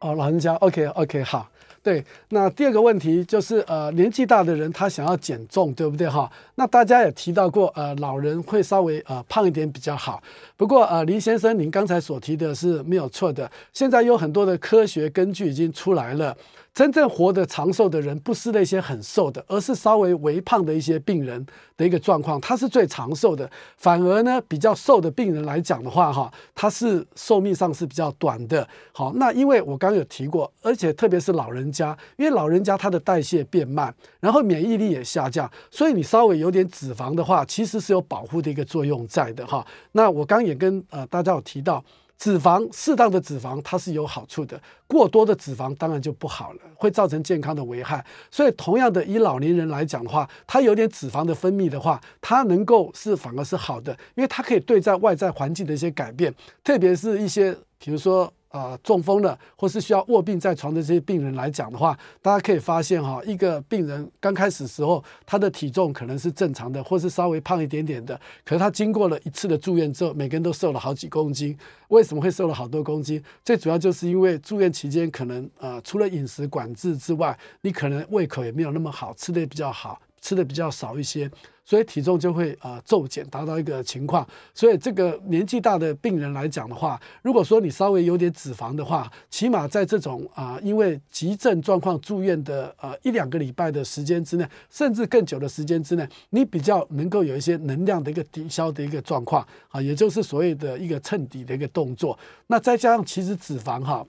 [0.00, 0.54] 哦，老人家。
[0.56, 1.48] OK，OK，好。
[1.84, 6.32] 对，那第二个问题就是，呃，年纪大的人他想要减重，对不对哈？
[6.54, 10.22] 那大家也提到过，呃，老人会稍微呃胖一点比较好。
[10.56, 13.50] 不过，呃，林先生，您刚才所提的是没有错的。
[13.74, 16.34] 现在有很多的科学根据已经出来了。
[16.74, 23.48] 真正活得长寿的人，不是那些很瘦的，而是稍微微胖的一些病人的一个状况，他是最长寿的。
[23.76, 28.68] 反而呢，比较瘦的病人来讲的话，哈，他是寿命上是比较短的。
[28.90, 39.64] 好，那因为我刚刚有提过，而且特别是老人家，因为老人家他的代谢变慢，然后免疫力也下降，所以你稍微有点脂肪的话，其实是有保护的一个作用在的哈。
[39.92, 41.84] 那我刚也跟呃大家有提到。
[42.24, 48.02] 脂肪适当的脂肪它是有好处的，过多的脂肪当然就不好了，会造成健康的危害。
[48.30, 56.34] 所以同样的，以老年人来讲的话，他有点脂肪的分泌的话，他能够是反而是好的，因为它可以对在外在环境的一些改变，
[56.64, 58.32] 特别是一些比如说。
[58.54, 68.14] 啊、中风了，或是需要卧病在床的这些病人来讲的话，大家可以发现哈，一个病人刚开始时候，他的体重可能是正常的，或是稍微胖一点点的，
[68.44, 71.58] 可是他经过了一次的住院之后，每个人都瘦了好几公斤。
[71.88, 73.20] 为什么会瘦了好多公斤？
[73.44, 81.30] 最主要就是因为住院期间可能呃，除了饮食管制之外，你可能胃口也没有那么好，吃的也比较好，吃的比较少一些。
[81.66, 84.26] 所以体重就会啊骤减，达到一个情况。
[84.52, 102.18] 所以这个年纪大的病人来讲的话，如果说你稍微有点脂肪的话，起码在这种啊因为急症状况住院的呃一两个礼拜的时间之内，甚至更久的时间之内，你比较能够有一些能量的一个抵消的一个状况啊，也就是所谓的一个称底的一个动作。
[102.48, 104.06] 那再加上其实脂肪哈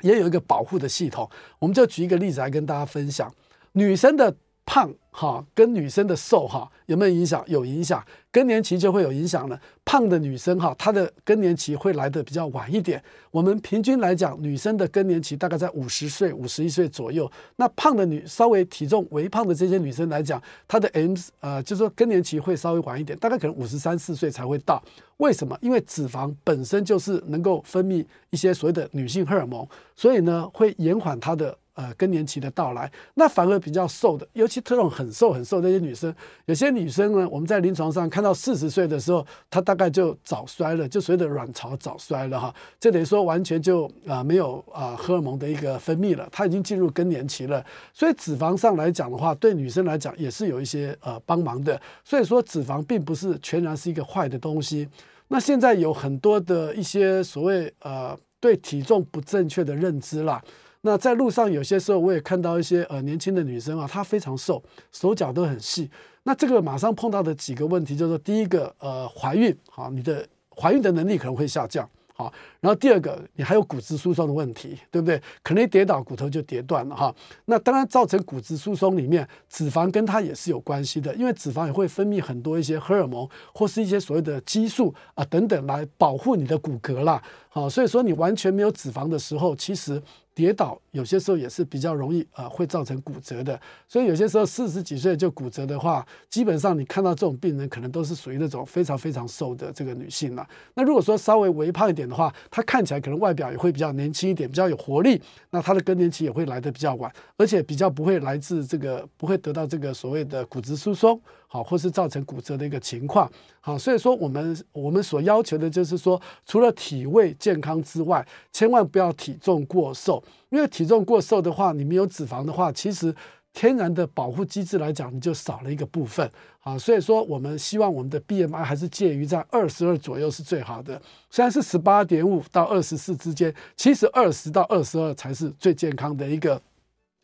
[0.00, 3.30] 也有一个保护的系统，我们就举一个例子来跟大家分享，
[3.72, 4.34] 女生的。
[4.68, 7.42] 胖哈跟女生的瘦哈有没有影响？
[7.46, 9.58] 有影响，更年期就会有影响了。
[9.82, 13.02] 胖的女生哈，她的更年期会来的比较晚一点。
[13.30, 17.30] 我们平均来讲，女生的更年期大概在五十岁、五十一岁左右。
[17.56, 24.82] 那胖的女，稍微体重微胖的这些女生来讲，她的 M 呃，就是说更年期会稍微晚一点，大概可能五十三四岁才会到。
[25.16, 25.56] 为什么？
[25.62, 31.56] 因为脂肪本身就是能够分泌一些所谓的女性荷尔蒙，所以呢会延缓她的。
[31.78, 36.12] 呃，更年期的到来，那反而比较瘦的，尤其这种很瘦很瘦的那些女生，
[36.46, 54.88] 有些女生呢，我们在临床上看到四十岁的时候，她大概就早衰了，就所谓的卵巢早衰了哈，这等于说完全就啊、没有啊、荷尔蒙的一个分泌了，她已经进入更年期了，所以脂肪上来讲的话，对女生来讲也是有一些呃帮忙的，所以说脂肪并不是全然是一个坏的东西。
[55.28, 60.42] 那现在有很多的一些所谓呃对体重不正确的认知啦。
[60.82, 64.62] 那在路上有些时候我也看到一些呃年轻的女生啊，她非常瘦，
[64.92, 65.90] 手脚都很细。
[66.22, 71.88] 那这个马上碰到的几个问题就是说，第一个呃怀孕，好，你的怀孕的能力可能会下降。
[72.14, 75.22] 好，然后第二个，你还有骨质疏松的问题，对不对？
[75.42, 77.14] 可能一跌倒骨头就跌断了哈。
[77.44, 87.22] 那当然造成骨质疏松里面，脂肪跟它也是有关系的，因为脂肪也会分泌很多一些荷尔蒙或是一些所谓的激素啊等等来保护你的骨骼啦。
[87.48, 90.02] 好，所以说你完全没有脂肪的时候，其实。
[90.38, 93.60] 跌倒有些时候也是比较容易、呃，会造成骨折的。
[93.88, 100.48] 所以有些时候四十几岁就骨折的话，基本上你看到这种病人，可能都是属于那种非常非常瘦的这个女性了。
[100.74, 105.20] 那如果说稍微微胖一点的话，她看起来可能外表也会比较年轻一点，比较有活力。
[105.50, 111.20] 那她的更年期也会来得比较晚，而且比较不会来自这个，不会得到这个所谓的骨质疏松。
[111.50, 123.14] 好，或是造成骨折的一个情况，好，所以说我们我们所要求的就是说，除了体位健康之外，千万不要体重过瘦，因为体重过瘦的话，你没有脂肪的话，其实
[123.54, 126.30] 天然的保护机制来讲，你就少了一个部分，
[126.60, 131.00] 啊，所以说我们希望我们的 BMI 还是介于在二十二左右是最好的，
[131.30, 136.60] 虽然是十八点五到二十四之间，其实二十到二十二才是最健康的一个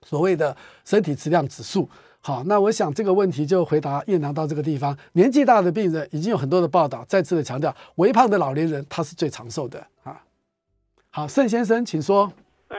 [0.03, 1.87] 所谓的身体质量指数。
[2.27, 4.97] 好，那我想这个问题就回答燕良到这个地方。
[5.13, 10.17] 年纪大的病人已经有很多的报道，再次的强调，微胖的老年人他是最长寿的啊。
[11.11, 12.33] 好，盛先生，请说。
[12.69, 12.79] 呃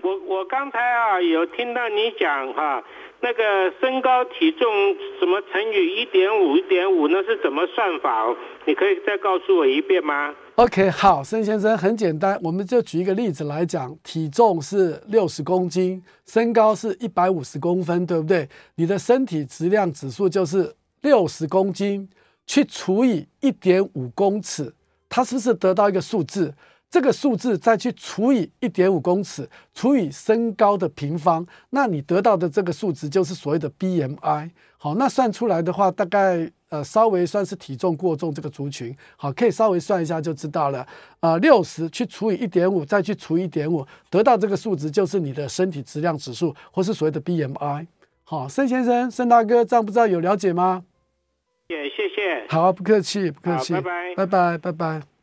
[0.00, 2.84] 我我刚才啊有听到你讲哈、
[3.20, 4.70] 那个身高体重
[5.18, 8.32] 什么乘以一点五一点五，那是怎么算法？
[8.64, 18.48] 你可以再告诉我一遍吗？OK，好，申先生很简单，我们就举一个例子来讲，体重是六十公斤，身高是一百五十公分，对不对？
[18.74, 22.08] 你的身体质量指数就是六十公斤
[22.44, 24.74] 去除以一点五公尺，
[25.08, 26.52] 它是不是得到一个数字？
[26.90, 34.50] 这个数字再去除以一点五公尺，除以身高的平方，那你得到的这个数值就是所谓的 BMI。
[34.78, 38.96] 好，那算出来的话，大概呃稍微算是体重过重这个族群。
[39.16, 40.86] 好，可以稍微算一下就知道了。
[41.20, 47.86] 呃，六十去除以一点五，再去除以一点五，得到这个数值就是你的身体质量指数，或是所谓的 BMI。
[48.24, 50.84] 好，申先生、申大哥，这样不知道有了解吗？
[51.68, 52.46] 也谢谢。
[52.48, 53.74] 好，不客气，不客气。
[53.74, 55.17] 拜拜，拜拜，拜拜。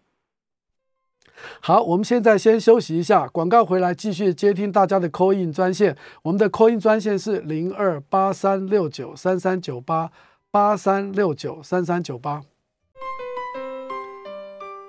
[1.60, 5.96] 好，我们现在先休息一下，广告回来继续接听大家的 call in 专线。
[6.24, 10.12] 我们的 call in 专线是零二八三六九三三九八
[10.50, 12.42] 八三六九三三九八。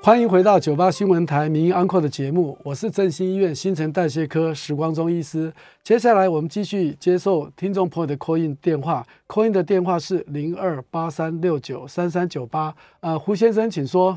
[0.03, 5.53] 欢迎回到九八新闻台民营安 n 的节目，我是振兴医院新陈代谢科时光中医师。
[5.83, 12.73] 接下来我们继续接受听众朋友的 call in 电话，call in 的电话是零二八三六九三三九八。
[13.01, 14.17] 呃，胡先生，请说。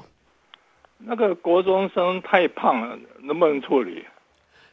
[0.99, 4.03] 那个国中生太胖了，能不能处理？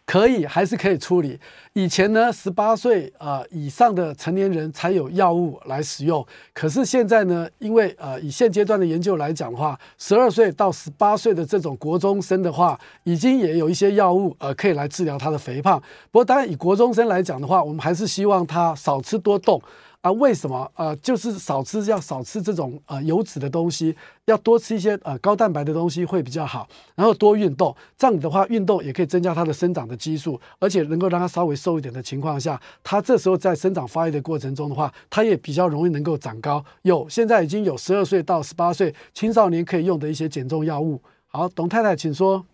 [0.04, 1.38] 可以，还是可以处理。
[1.72, 6.24] 以前呢，十八岁啊以上的成年人才有药物来使用。
[6.52, 15.80] 可是现在呢，因为呃，以现阶段的研究来讲的话，十二岁到十八岁的这种国中生的话，已经也有一些药物呃可以来治疗他的肥胖。
[16.12, 19.60] 不过当然，以国中生来讲的话，我们还是希望他少吃多动。
[20.07, 20.70] 啊，为什么？
[20.76, 23.92] 呃，就是少吃，要少吃这种呃油脂的东西，
[24.26, 26.68] 要多吃一些呃高蛋白的东西会比较好。
[26.94, 36.64] 然后多运动，这样的话，运动也可以增加它的生长的激素，而且能够让它稍微瘦一点的情况下，它这时候在生长发育的过程中的话，它也比较容易能够长高。
[36.82, 41.02] 有现在已经有十二岁到十八岁青少年可以用的一些减重药物。
[41.26, 42.46] 好，董太太，请说。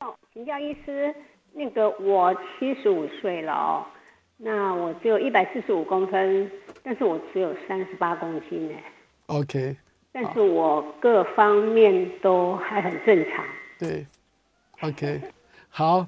[0.00, 1.14] 哦，请教医师，
[1.52, 3.84] 那个我七十五岁了哦。
[4.38, 6.50] 那我只有一百四十五公分，
[6.82, 8.74] 但是我只有三十八公斤呢。
[9.26, 9.76] OK，
[10.12, 13.44] 但是我各方面都还很正常。
[13.78, 14.06] 对
[14.82, 15.20] ，OK，
[15.68, 16.06] 好。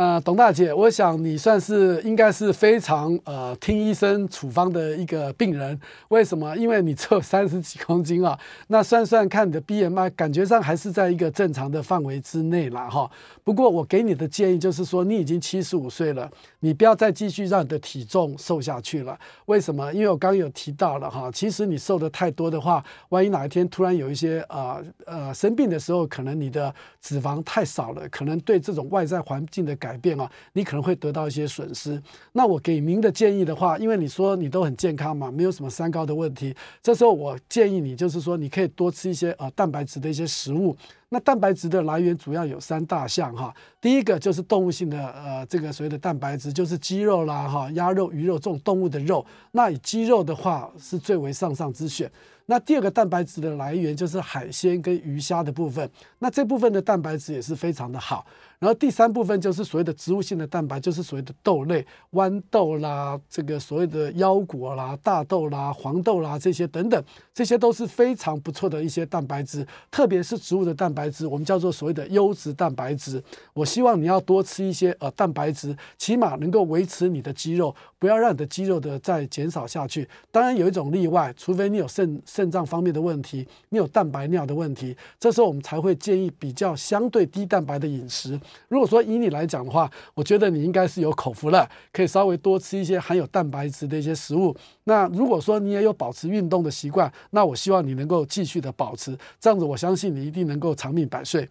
[0.00, 5.78] 呃，董大姐，我想你算是应该是非常呃听医生处方的一个病人。
[6.08, 6.56] 为什么？
[6.56, 8.38] 因为你只有三十几公斤啊，
[8.68, 13.10] 那算算看你的 BMI，感觉上还是在一个正常的范围之内了哈。
[13.44, 16.30] 不过我给你的建议就是说，你已经七十五岁了，
[16.60, 19.18] 你不要再继续让你的体重瘦下去了。
[19.44, 19.92] 为什么？
[19.92, 32.00] 因为我刚刚有提到了哈，其实你瘦的太多的话，万一哪一天突然有一些呃呃生病的时候，可能你的脂肪太少了，可能对这种外在环境的改改变啊，你可能会得到一些损失。
[32.32, 40.76] 那我给您的建议的话，因为你说你都很健康嘛，没有什么三高的问题，这时候我建议你就是说，你可以多吃一些呃蛋白质的一些食物。
[41.08, 49.24] 那蛋白质的来源主要有三大项哈，第一个就是动物性的呃这个所谓的蛋白质，就是鸡肉啦哈、鸭肉、鱼肉这种动物的肉。
[49.52, 52.10] 那以鸡肉的话是最为上上之选。
[52.46, 58.26] 那第二个蛋白质的来源就是海鲜跟鱼虾的部分，那这部分的蛋白质也是非常的好。
[58.58, 67.02] 然后第三部分就是所谓的植物性的蛋白，就是所谓的豆类，豌豆啦，这个所谓的腰果啦、大豆啦、黄豆啦这些等等，
[67.32, 73.22] 这些都是非常不错的一些蛋白质，特别是植物的蛋白质，我们叫做所谓的优质蛋白质。
[73.54, 80.08] 我希望你要多吃一些呃蛋白质，起码能够维持你的肌肉，不要让你的肌肉的再减少下去。
[80.32, 88.38] 当然有一种例外，除非你有肾肾脏方面的问题，你有蛋白尿的问题，这时候我们才会建议比较相对低蛋白的饮食。
[88.66, 94.52] 如果说以你来讲的话，我觉得你应该是有口福了，可以稍微多吃一些含有蛋白质的一些食物。
[94.82, 101.48] 那如果说你也有保持运动的习惯，那我希望你能够继续的保持，这样子我相信你一定能够长命百岁。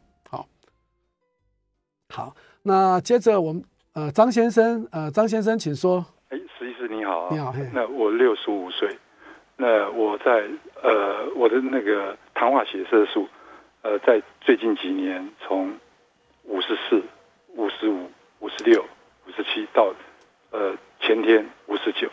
[2.11, 6.03] 好，那接着我们呃张先生呃张先生，请说。
[6.29, 7.53] 哎，石医师你好，你好。
[7.71, 8.97] 那我六十五岁，
[9.57, 10.43] 那我在
[10.81, 13.27] 呃我的那个糖化血色素
[13.83, 15.71] 呃在最近几年从
[16.45, 17.01] 五十四、
[17.55, 18.81] 五十五、五十六、
[19.27, 19.93] 五十七到，
[20.49, 22.09] 呃，前天五十九，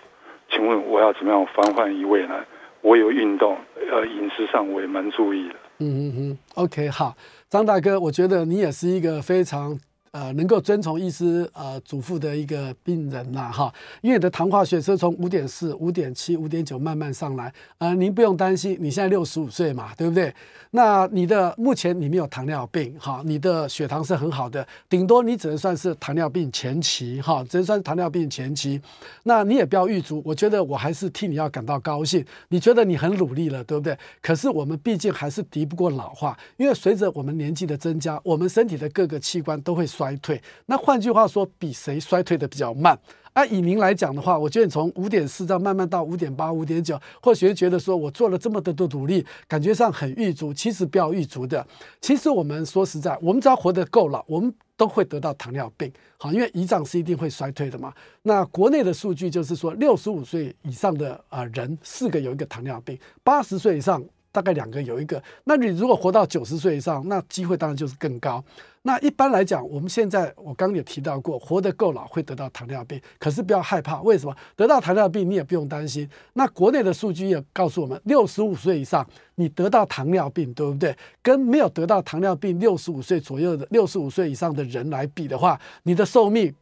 [0.51, 2.47] 请问我要怎么样防患于未然？
[2.83, 3.57] 我有运动，
[3.91, 5.55] 呃，饮食上我也蛮注意的。
[5.79, 7.15] 嗯嗯嗯，OK，好，
[7.57, 9.81] 张大哥，我觉得你也是一个非常。
[10.17, 20.35] 呃能够遵从医师呃嘱咐的一个病人呐哈，因为你的糖化血色从五点四、五点七、五点九慢慢上来，呃，您不用担心，你现在六十五岁嘛，对不对？
[20.71, 28.81] 那你的目前你没有糖尿病哈，你的血糖是很好的，顶多你只能算是糖尿病前期哈，只能算是糖尿病前期。
[29.25, 32.25] 那你也不要预足，我觉得我还是替你要感到高兴。
[32.49, 33.97] 你觉得你很努力了，对不对？
[34.23, 40.41] 可是我们毕竟还是敌不过老化，因为随着我们年纪的增加，我们身体的各个器官都会衰衰退。
[40.67, 42.97] 那换句话说，比谁衰退的比较慢？
[43.33, 50.55] 啊，以您来讲的话，我觉得你从五点四到慢慢到五点八、五点九，或许觉得说我做了这么多的努力，感觉上很郁卒。
[50.55, 51.67] 其实不要郁卒的。
[52.01, 55.93] 其实我们说实在，我们只要活得够老，我们都会得到糖尿病。
[56.17, 57.93] 好，因为胰脏是一定会衰退的嘛。
[58.23, 64.03] 那国内的数据就是说，六十五岁以上的啊人，四个有一个糖尿病；八十岁以上，
[64.37, 65.23] 大概两个有一个。
[65.45, 68.45] 那你如果活到九十岁以上，那机会当然就是更高。
[68.83, 74.03] 那一般来讲，我们现在我刚刚也提到过，活得够老会得到糖尿病，可是不要害怕。
[74.03, 74.37] 为什么？
[74.55, 76.07] 得到糖尿病你也不用担心。
[76.35, 79.05] 那国内的数据也告诉我们，六十五岁以上
[79.37, 80.95] 你得到糖尿病，对不对？
[81.23, 86.55] 跟没有得到糖尿病六十五岁左右的六十五岁以上的人来比的话，你的寿命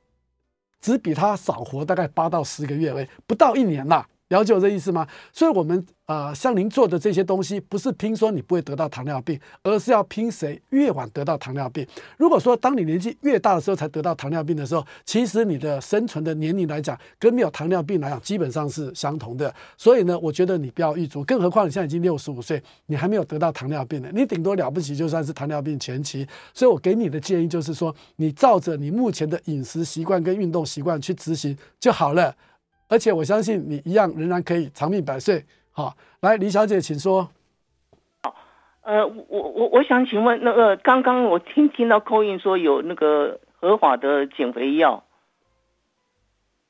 [0.80, 4.06] 只比他少活大概八到十个月而已，不到一年啦。
[4.28, 5.06] 了解我这意思吗？
[5.34, 11.86] 所以，我们呃，像您做的这些东西，不是拼说你不会得到糖尿病，而是要拼谁越晚得到糖尿病。
[12.18, 19.52] 如果说当你年纪越大的时候才得到糖尿病的时候，其实你的生存的年龄来讲，跟没有糖尿病来讲，基本上是相同的。
[19.78, 26.28] 所以呢，我觉得你不要预足，更何况你现在已经六十五岁，你还没有得到糖尿病呢，你顶多了不起就算是糖尿病前期。
[26.52, 32.36] 所以我给你的建议就是说，你照着你目前的饮食习惯跟运动习惯去执行就好了。
[32.88, 35.42] 而且我相信你一样仍然可以长命百岁。
[35.76, 37.28] 好，来李小姐，请说。
[38.22, 38.34] 好，
[38.82, 45.02] 呃，我我我想请问，那个刚刚我听听到 call in 说有那个合法的减肥药。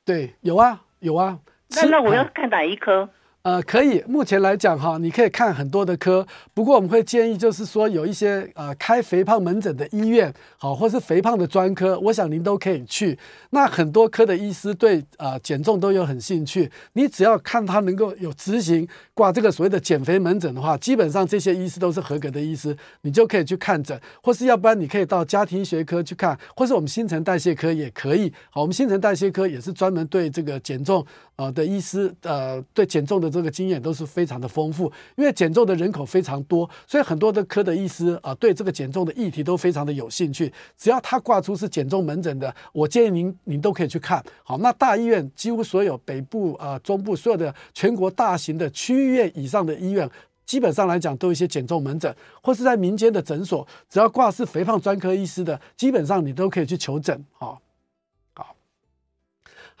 [0.03, 1.39] 对，有啊，有啊。
[1.69, 3.07] 那那我要看哪一科？
[3.45, 6.25] 呃，可以，目前来讲哈，你可以看很多的科，
[6.55, 13.15] 不过我们会建议就是说有一些呃开肥胖门诊的医院，好，或是肥胖的专科，我想您都可以去。
[13.51, 28.33] 那很多科的医师对呃减重都有很兴趣，你只要看他能够有执行挂这个所谓的减肥门诊的话，基本上这些医师都是合格的医师，你就可以去看诊，或是要不然你可以到家庭学科去看，或是我们新陈代谢科也可以。
[28.49, 33.34] 好，我们新陈代谢科也是专门对这个减重呃的医师，呃对减重的。
[33.35, 40.51] 这个经验都是非常的丰富，因为减重的人口非常多，所以很多的科的医师啊，对这个减重的议题都非常的有兴趣。
[40.77, 44.23] 只要他挂出是减重门诊的，我建议您您都可以去看。
[44.43, 50.09] 好，那大医院几乎所有北部啊、中部所有的全国大型的区域院以上的医院，
[50.45, 57.25] 基本上来讲都有一些减重门诊，或是在民间的诊所，只要挂是肥胖专科医师的，基本上你都可以去求诊。
[57.33, 57.61] 好。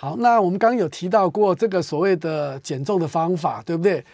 [0.05, 4.05] 好，那我们刚刚有提到过这个所谓的减重的方法，对不对？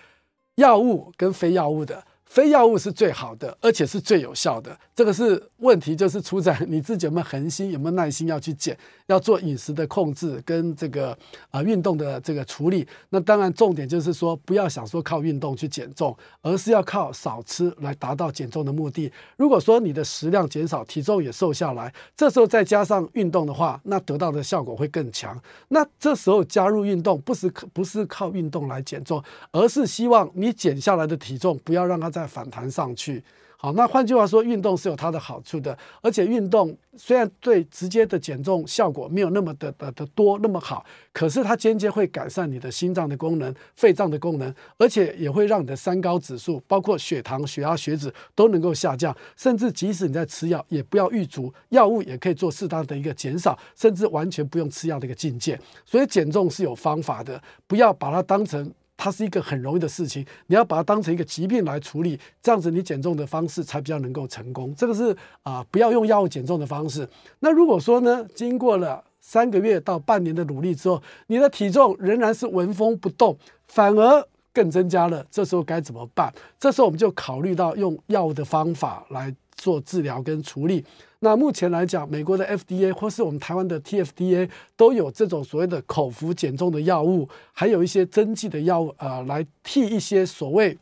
[0.55, 2.01] 药物跟非药物的。
[2.31, 4.77] 非药物是最好的，而且是最有效的。
[4.95, 8.77] 这个是问题，就是出在 你自己有没有恒心，有没有耐心要去减，
[9.07, 11.11] 要做饮食的控制跟这个
[11.49, 12.87] 啊、呃、运动的这个处理。
[13.09, 19.11] 那当然重点就是说，不要想说靠运动去减重，而是要靠少吃来达到减重的目的。
[19.35, 25.37] 如果说你的食量减少，体重也瘦下来，这时候再加上运动的话，那得到的效果会更强。
[25.67, 29.21] 那这时候加入运动，不是不是靠运动来减重，
[29.51, 33.23] 而是希望你减下来的体重不要让它在再反弹上去，
[33.57, 55.59] 好，那换句话说，运动是有它的好处的，而且运动虽然对直接的减重效果没有那么的的的多那么好，可是它间接会改善你的心脏的功能、肺脏的功能，而且也会让你的三高指数，包括血糖、血压、血脂都能够下降，甚至即使你在吃药，也不要预足，药物也可以做适当的一个减少，甚至完全不用吃药的一个境界。
[55.83, 58.71] 所以减重是有方法的，不要把它当成。
[59.03, 64.71] 它是一个很容易的事情，你要把它当成一个疾病来处理，这样子你减重的方式才比较能够成功。
[64.75, 67.09] 这个是啊、不要用药物减重的方式。
[67.39, 73.35] 那如果说呢，经过了三个月到半年的努力之后，你的体重仍然是纹风不动，
[73.67, 76.31] 反而更增加了，这时候该怎么办？
[76.59, 80.85] 这时候我们就考虑到用药物的方法来做治疗跟处理。
[81.23, 90.75] 那目前来讲，美国的 FDA 或是我们台湾的 TFDA 都有这种所谓的口服减重的药物，还有一些针剂的药物啊、呃，来替一些所谓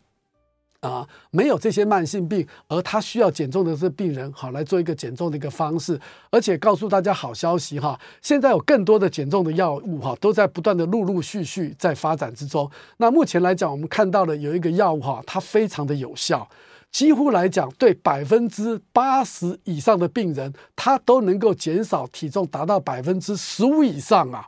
[0.79, 5.99] 啊、呃、没有这些慢性病而他需要减重的这病人，好来做一个减重的一个方式。
[6.29, 12.71] 而且告诉大家好消息哈，现在有更多的减重的药物哈，都在不断的陆陆续续在发展之中。
[12.95, 16.47] 那目前来讲，我们看到了有一个药物哈，它非常的有效。
[16.91, 24.47] 几乎来讲，对百分之八十以上的病人，他都能够减少体重达到百分之十五以上啊。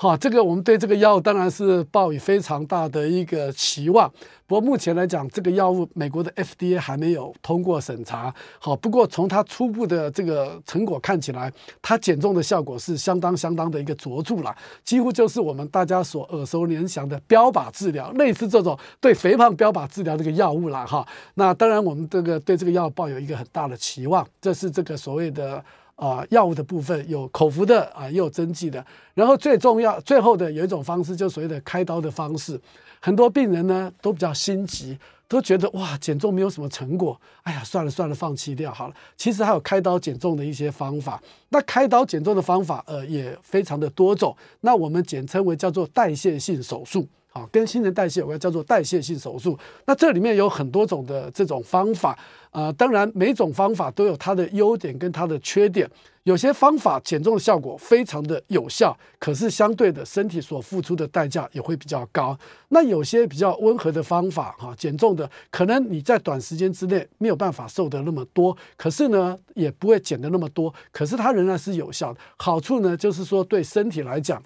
[0.00, 4.08] 好，这个我们对这个药物当然是抱以非常大的一个期望。
[4.46, 8.32] 不过目前来讲，这个药物美国的 FDA 还没有通过审查。
[8.60, 21.04] 好，不过从它初步的这个成果看起来，它减重的效果是相当相当的一个卓著了，几乎就是我们大家所耳熟能详的标靶治疗，类似这种对肥胖标靶治疗这个药物了哈。
[21.34, 25.60] 那当然，我们这个对这个药抱有一个很大的期望，这是这个所谓的。
[25.98, 28.84] 啊，药物的部分有口服的啊，也有针剂的。
[29.14, 32.58] 然后最重要、最后的有一种方式，就所谓的开刀的方式。
[33.00, 34.96] 很多病人呢都比较心急，
[35.26, 38.94] 都觉得哇，减重没有什么成果，哎呀，算了算了，放弃掉好了。
[39.16, 41.20] 其实还有开刀减重的一些方法。
[41.48, 44.36] 那开刀减重的方法，呃，也非常的多种。
[44.60, 47.08] 那我们简称为叫做代谢性手术。
[47.52, 49.58] 跟新陈代谢有关，叫做代谢性手术。
[49.86, 52.10] 那这里面有很多种的这种方法，
[52.50, 55.88] 啊、呃，当然每种方法都有它的优点跟它的缺点。
[56.24, 62.38] 有些方法减重的效果非常的有效，可是相对的身体所付出的代价也会比较高。
[62.68, 72.20] 那有些比较温和的方法，哈，减重的可能你在短时间之内没有办法瘦得那么多，可是呢也不会减得那么多，可是它仍然是有效的。
[72.36, 74.42] 好处呢就是说对身体来讲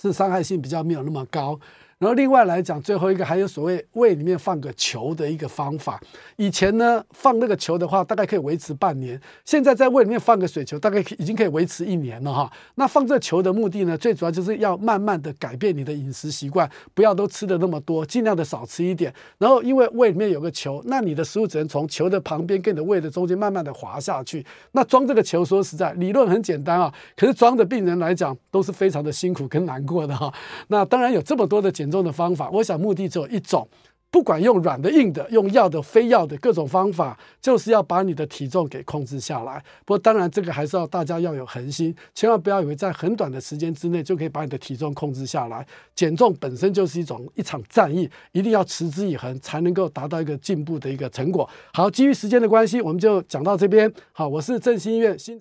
[0.00, 1.58] 是伤害性比较没有那么高。
[2.02, 6.00] 然后另外来讲，最后一个还有所谓胃里面放个球的一个方法。
[6.34, 9.20] 以前呢，放那个球的话，大概可以维持半年。
[9.44, 12.52] 现在在胃里面放个水球，大概已经可以维持一年了哈。
[12.74, 19.14] 那放这球的目的呢，最主要就是要慢慢的改变你的饮食习惯，不要都吃的那么多，尽量的少吃一点。
[19.38, 24.44] 然后因为胃里面有个球，那你的食物只能从球的旁边跟你的胃的中间慢慢的滑下去。
[24.72, 30.34] 那装这个球，说实在，理论很简单啊，可是装的病人来讲都是非常的辛苦跟难过的哈。
[30.66, 33.68] 那当然有这么多的减重的方法，我想目的只有一种，
[34.10, 39.62] 不管用软的、硬的，用药的、非药的各种方法，就是要把你的体重给控制下来。
[39.84, 45.66] 不过当然，这个还是要大家要有恒心，千万不要以为在很短的时间之内就可以把你的体重控制下来。
[45.94, 51.48] 减重本身就是一种一场战役，一定要持之以恒，才能够达到一个进步的一个成果。
[51.72, 53.92] 好，基于时间的关系，我们就讲到这边。
[54.12, 55.40] 好，我是振兴医院新。